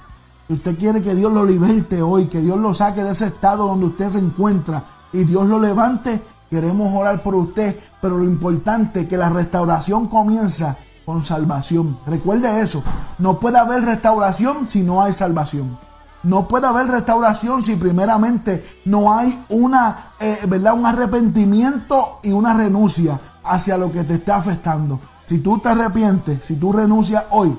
[0.48, 3.68] Si usted quiere que Dios lo liberte hoy, que Dios lo saque de ese estado
[3.68, 4.82] donde usted se encuentra
[5.12, 6.20] y Dios lo levante,
[6.50, 7.78] queremos orar por usted.
[8.02, 10.76] Pero lo importante es que la restauración comienza
[11.06, 11.96] con salvación.
[12.08, 12.82] Recuerde eso.
[13.18, 15.78] No puede haber restauración si no hay salvación.
[16.24, 20.74] No puede haber restauración si primeramente no hay una, eh, ¿verdad?
[20.74, 25.00] un arrepentimiento y una renuncia hacia lo que te está afectando.
[25.24, 27.56] Si tú te arrepientes, si tú renuncias hoy,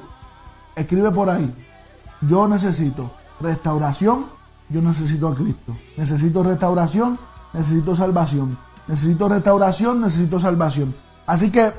[0.75, 1.53] escribe por ahí.
[2.21, 4.25] Yo necesito restauración,
[4.69, 5.75] yo necesito a Cristo.
[5.97, 7.19] Necesito restauración,
[7.53, 8.57] necesito salvación.
[8.87, 10.93] Necesito restauración, necesito salvación.
[11.25, 11.71] Así que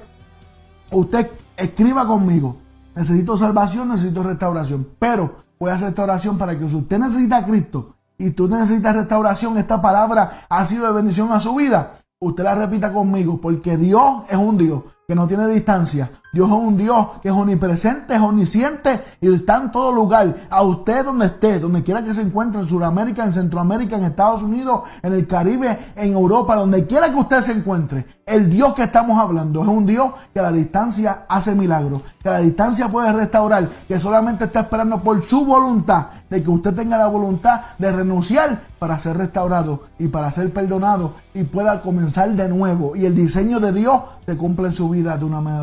[0.91, 2.61] usted escriba conmigo.
[2.95, 4.87] Necesito salvación, necesito restauración.
[4.99, 8.97] Pero voy hacer esta oración para que si usted necesita a Cristo y tú necesitas
[8.97, 11.99] restauración, esta palabra ha sido de bendición a su vida.
[12.19, 16.11] Usted la repita conmigo, porque Dios es un Dios que no tiene distancia.
[16.37, 20.37] Dios es un Dios que es omnipresente, es omnisciente y está en todo lugar.
[20.51, 24.43] A usted donde esté, donde quiera que se encuentre, en Sudamérica, en Centroamérica, en Estados
[24.43, 28.83] Unidos, en el Caribe, en Europa, donde quiera que usted se encuentre, el Dios que
[28.83, 32.89] estamos hablando es un Dios que a la distancia hace milagros, que a la distancia
[32.89, 37.63] puede restaurar, que solamente está esperando por su voluntad, de que usted tenga la voluntad
[37.79, 42.95] de renunciar para ser restaurado y para ser perdonado y pueda comenzar de nuevo.
[42.95, 45.57] Y el diseño de Dios se cumple en su vida de una manera,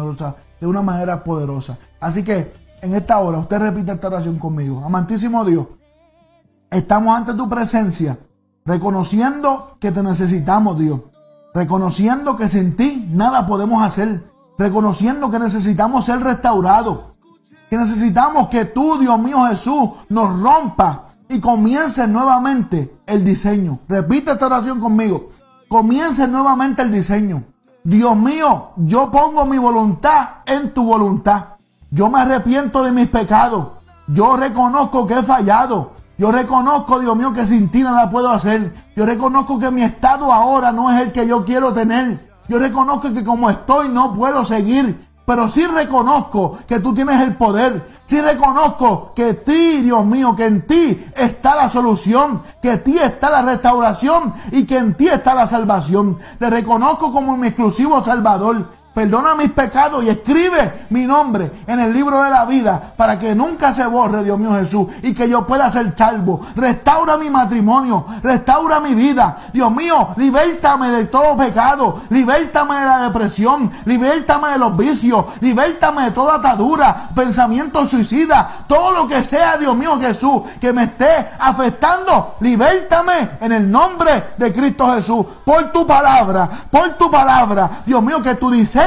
[0.64, 1.78] de una manera poderosa.
[2.00, 4.82] Así que en esta hora usted repite esta oración conmigo.
[4.86, 5.68] Amantísimo Dios,
[6.72, 8.18] estamos ante tu presencia,
[8.64, 11.02] reconociendo que te necesitamos, Dios.
[11.54, 14.24] Reconociendo que sin ti nada podemos hacer.
[14.58, 17.18] Reconociendo que necesitamos ser restaurados.
[17.70, 23.80] Que necesitamos que tú, Dios mío Jesús, nos rompa y comience nuevamente el diseño.
[23.90, 25.30] Repite esta oración conmigo.
[25.68, 27.44] Comience nuevamente el diseño.
[27.84, 31.56] Dios mío, yo pongo mi voluntad en tu voluntad.
[31.92, 33.68] Yo me arrepiento de mis pecados.
[34.08, 35.92] Yo reconozco que he fallado.
[36.18, 38.74] Yo reconozco, Dios mío, que sin ti nada puedo hacer.
[38.96, 42.32] Yo reconozco que mi estado ahora no es el que yo quiero tener.
[42.48, 44.98] Yo reconozco que como estoy no puedo seguir.
[45.26, 47.88] Pero sí reconozco que tú tienes el poder.
[48.06, 52.98] Sí reconozco que ti, Dios mío, que en ti está la solución, que en ti
[52.98, 56.18] está la restauración y que en ti está la salvación.
[56.40, 58.83] Te reconozco como mi exclusivo Salvador.
[58.94, 63.34] Perdona mis pecados y escribe mi nombre en el libro de la vida para que
[63.34, 66.42] nunca se borre, Dios mío Jesús, y que yo pueda ser salvo.
[66.56, 69.36] Restaura mi matrimonio, restaura mi vida.
[69.52, 76.04] Dios mío, libértame de todo pecado, libértame de la depresión, libértame de los vicios, libértame
[76.04, 81.30] de toda atadura, pensamiento suicida, todo lo que sea, Dios mío Jesús, que me esté
[81.40, 88.04] afectando, libértame en el nombre de Cristo Jesús, por tu palabra, por tu palabra, Dios
[88.04, 88.83] mío, que tu diseño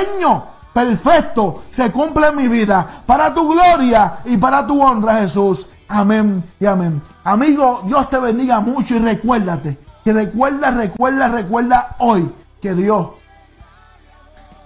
[0.77, 5.69] perfecto se cumple en mi vida para tu gloria y para tu honra, Jesús.
[5.89, 7.01] Amén y amén.
[7.25, 12.31] Amigo, Dios te bendiga mucho y recuérdate que recuerda, recuerda, recuerda hoy
[12.61, 13.13] que Dios,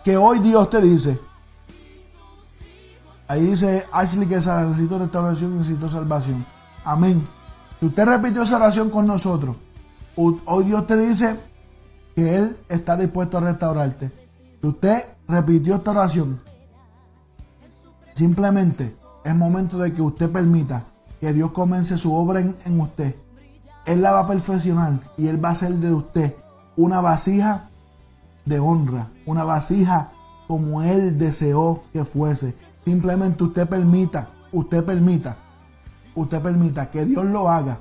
[0.05, 1.21] que hoy Dios te dice.
[3.29, 6.45] Ahí dice Ashley que necesito restauración, necesito salvación.
[6.85, 7.25] Amén.
[7.79, 9.57] Si usted repitió esa oración con nosotros,
[10.17, 11.39] hoy Dios te dice
[12.17, 14.11] que Él está dispuesto a restaurarte.
[14.61, 16.39] Si usted repitió esta oración,
[18.13, 20.85] simplemente es momento de que usted permita
[21.21, 23.15] que Dios comience su obra en, en usted.
[23.87, 26.35] Él la va a perfeccionar y Él va a hacer de usted
[26.77, 27.71] una vasija
[28.45, 30.13] de honra, una vasija
[30.47, 32.57] como Él deseó que fuese.
[32.85, 35.37] Simplemente usted permita, usted permita,
[36.15, 37.81] usted permita que Dios lo haga.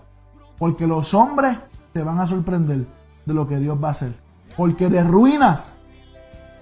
[0.58, 1.58] Porque los hombres
[1.94, 2.86] te van a sorprender
[3.26, 4.16] de lo que Dios va a hacer.
[4.56, 5.76] Porque de ruinas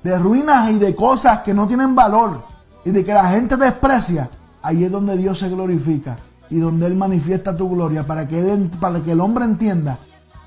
[0.03, 2.43] de ruinas y de cosas que no tienen valor
[2.85, 4.29] y de que la gente desprecia,
[4.61, 6.17] ahí es donde Dios se glorifica
[6.49, 9.97] y donde Él manifiesta tu gloria para que, él, para que el hombre entienda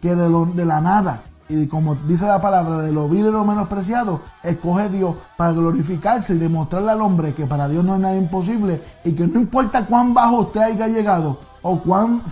[0.00, 3.30] que de, lo, de la nada y como dice la palabra, de lo vil y
[3.30, 8.00] lo menospreciado, escoge Dios para glorificarse y demostrarle al hombre que para Dios no es
[8.00, 12.22] nada imposible y que no importa cuán bajo usted haya llegado o cuán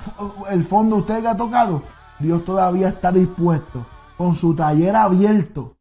[0.50, 1.82] el fondo usted haya tocado,
[2.20, 3.84] Dios todavía está dispuesto
[4.16, 5.77] con su taller abierto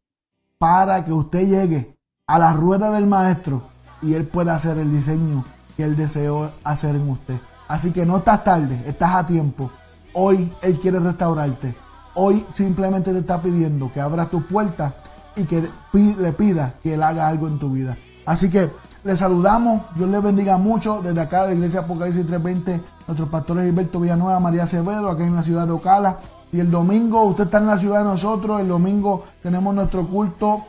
[0.58, 1.96] para que usted llegue
[2.26, 3.62] a la rueda del maestro
[4.02, 5.44] y él pueda hacer el diseño
[5.76, 7.40] que él deseó hacer en usted.
[7.68, 9.70] Así que no estás tarde, estás a tiempo.
[10.14, 11.76] Hoy él quiere restaurarte.
[12.14, 14.94] Hoy simplemente te está pidiendo que abras tu puerta
[15.36, 17.96] y que le pida que él haga algo en tu vida.
[18.26, 18.70] Así que
[19.04, 23.64] le saludamos, Dios le bendiga mucho desde acá de la iglesia Apocalipsis 320, nuestros pastores
[23.64, 26.18] Gilberto Villanueva, María Acevedo, acá en la ciudad de Ocala.
[26.50, 30.64] Y el domingo, usted está en la ciudad de nosotros, el domingo tenemos nuestro culto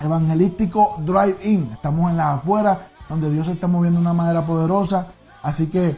[0.00, 1.70] evangelístico Drive-In.
[1.72, 2.78] Estamos en las afueras,
[3.08, 5.08] donde Dios se está moviendo de una manera poderosa.
[5.42, 5.96] Así que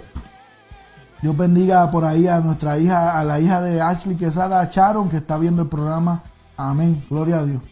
[1.20, 5.18] Dios bendiga por ahí a nuestra hija, a la hija de Ashley Quesada, Sharon, que
[5.18, 6.22] está viendo el programa.
[6.57, 7.05] Amén.
[7.11, 7.62] Gloria a Dios.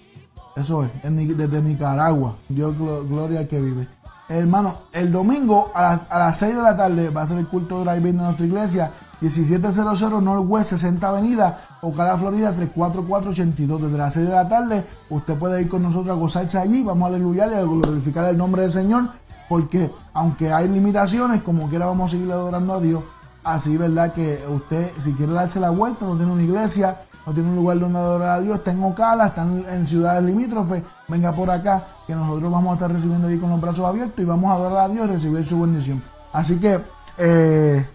[0.57, 2.37] Eso es, desde Nicaragua.
[2.49, 3.89] Dios, gloria al que vive.
[4.29, 8.17] Hermano, el domingo a, las 6 de la tarde va a ser el culto drive-in
[8.17, 8.91] de nuestra iglesia.
[9.29, 13.83] 1700 Northwest 60 Avenida, Ocala, Florida 34482.
[13.83, 16.83] Desde las 6 de la tarde usted puede ir con nosotros a gozarse allí.
[16.83, 19.09] Vamos a aleluya y a glorificar el nombre del Señor.
[19.49, 23.03] Porque aunque hay limitaciones, como quiera vamos a seguir adorando a Dios.
[23.43, 24.13] Así, ¿verdad?
[24.15, 27.79] Que usted, si quiere darse la vuelta, no tiene una iglesia, no tiene un lugar
[27.79, 32.15] donde adorar a Dios, está en Ocala, está en, ciudades limítrofes, venga por acá, que
[32.15, 34.89] nosotros vamos a estar recibiendo ahí con los brazos abiertos y vamos a adorar a
[34.89, 36.03] Dios y recibir su bendición.
[36.33, 36.81] Así que
[37.19, 37.87] eh,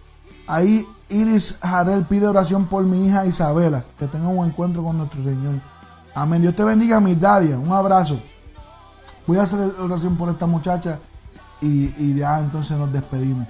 [0.46, 5.22] ahí Iris Jarel pide oración por mi hija Isabela, que tenga un encuentro con nuestro
[5.22, 5.54] Señor.
[6.14, 6.42] Amén.
[6.42, 7.58] Dios te bendiga, mi Daria.
[7.58, 8.20] Un abrazo.
[9.26, 10.98] Voy a hacer oración por esta muchacha
[11.60, 13.46] y, y ya entonces nos despedimos.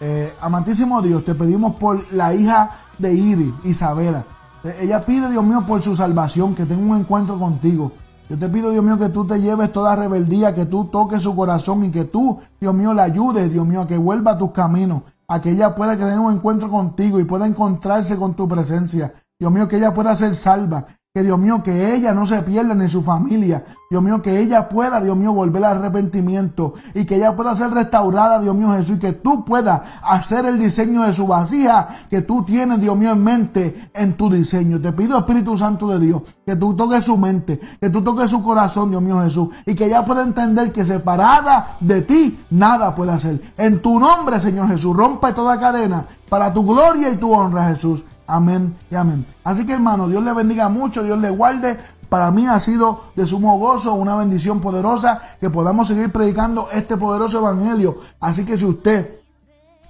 [0.00, 4.24] Eh, amantísimo Dios, te pedimos por la hija de Iris, Isabela.
[4.62, 7.92] Eh, Ella pide, Dios mío, por su salvación, que tenga un encuentro contigo.
[8.28, 11.36] Yo te pido, Dios mío, que tú te lleves toda rebeldía, que tú toques su
[11.36, 14.50] corazón y que tú, Dios mío, la ayudes, Dios mío, a que vuelva a tus
[14.50, 19.12] caminos, a que ella pueda tener un encuentro contigo y pueda encontrarse con tu presencia.
[19.38, 20.86] Dios mío, que ella pueda ser salva.
[21.16, 23.62] Que Dios mío, que ella no se pierda ni su familia.
[23.88, 26.74] Dios mío, que ella pueda, Dios mío, volver al arrepentimiento.
[26.92, 28.96] Y que ella pueda ser restaurada, Dios mío Jesús.
[28.96, 33.12] Y que tú puedas hacer el diseño de su vasija que tú tienes, Dios mío,
[33.12, 34.80] en mente en tu diseño.
[34.80, 38.42] Te pido, Espíritu Santo de Dios, que tú toques su mente, que tú toques su
[38.42, 39.50] corazón, Dios mío Jesús.
[39.66, 43.40] Y que ella pueda entender que separada de ti, nada puede hacer.
[43.56, 48.04] En tu nombre, Señor Jesús, rompe toda cadena para tu gloria y tu honra, Jesús.
[48.26, 49.26] Amén y amén.
[49.44, 51.78] Así que hermano, Dios le bendiga mucho, Dios le guarde.
[52.08, 56.96] Para mí ha sido de sumo gozo, una bendición poderosa que podamos seguir predicando este
[56.96, 57.98] poderoso evangelio.
[58.20, 59.20] Así que si usted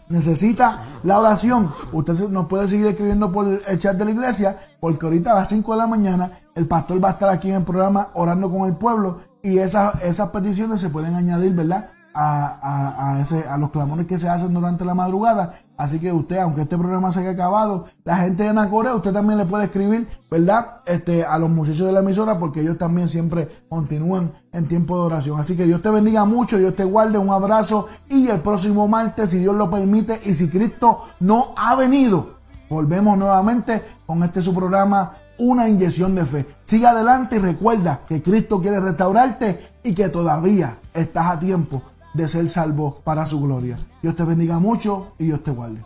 [0.09, 5.07] necesita la oración, usted nos puede seguir escribiendo por el chat de la iglesia, porque
[5.07, 7.65] ahorita a las 5 de la mañana el pastor va a estar aquí en el
[7.65, 11.89] programa orando con el pueblo y esas, esas peticiones se pueden añadir, ¿verdad?
[12.15, 15.53] A, a- a ese, a los clamores que se hacen durante la madrugada.
[15.77, 19.37] Así que usted, aunque este programa se haya acabado, la gente de Nacorea, usted también
[19.39, 20.83] le puede escribir, ¿verdad?
[20.87, 25.07] Este, a los muchachos de la emisora, porque ellos también siempre continúan en tiempo de
[25.07, 25.41] oración.
[25.41, 29.31] Así que Dios te bendiga mucho, Dios te guarde, un abrazo y el próximo martes,
[29.31, 32.35] si Dios lo permite y si Cristo no ha venido,
[32.71, 36.47] volvemos nuevamente con este su programa una inyección de fe.
[36.65, 41.83] Sigue adelante y recuerda que Cristo quiere restaurarte y que todavía estás a tiempo
[42.15, 43.79] de ser salvo para su gloria.
[44.03, 45.85] Dios te bendiga mucho y Dios te guarde.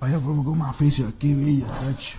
[0.00, 1.66] Vaya provocó un aficio aquí, Villa.
[1.66, 2.18] tacho.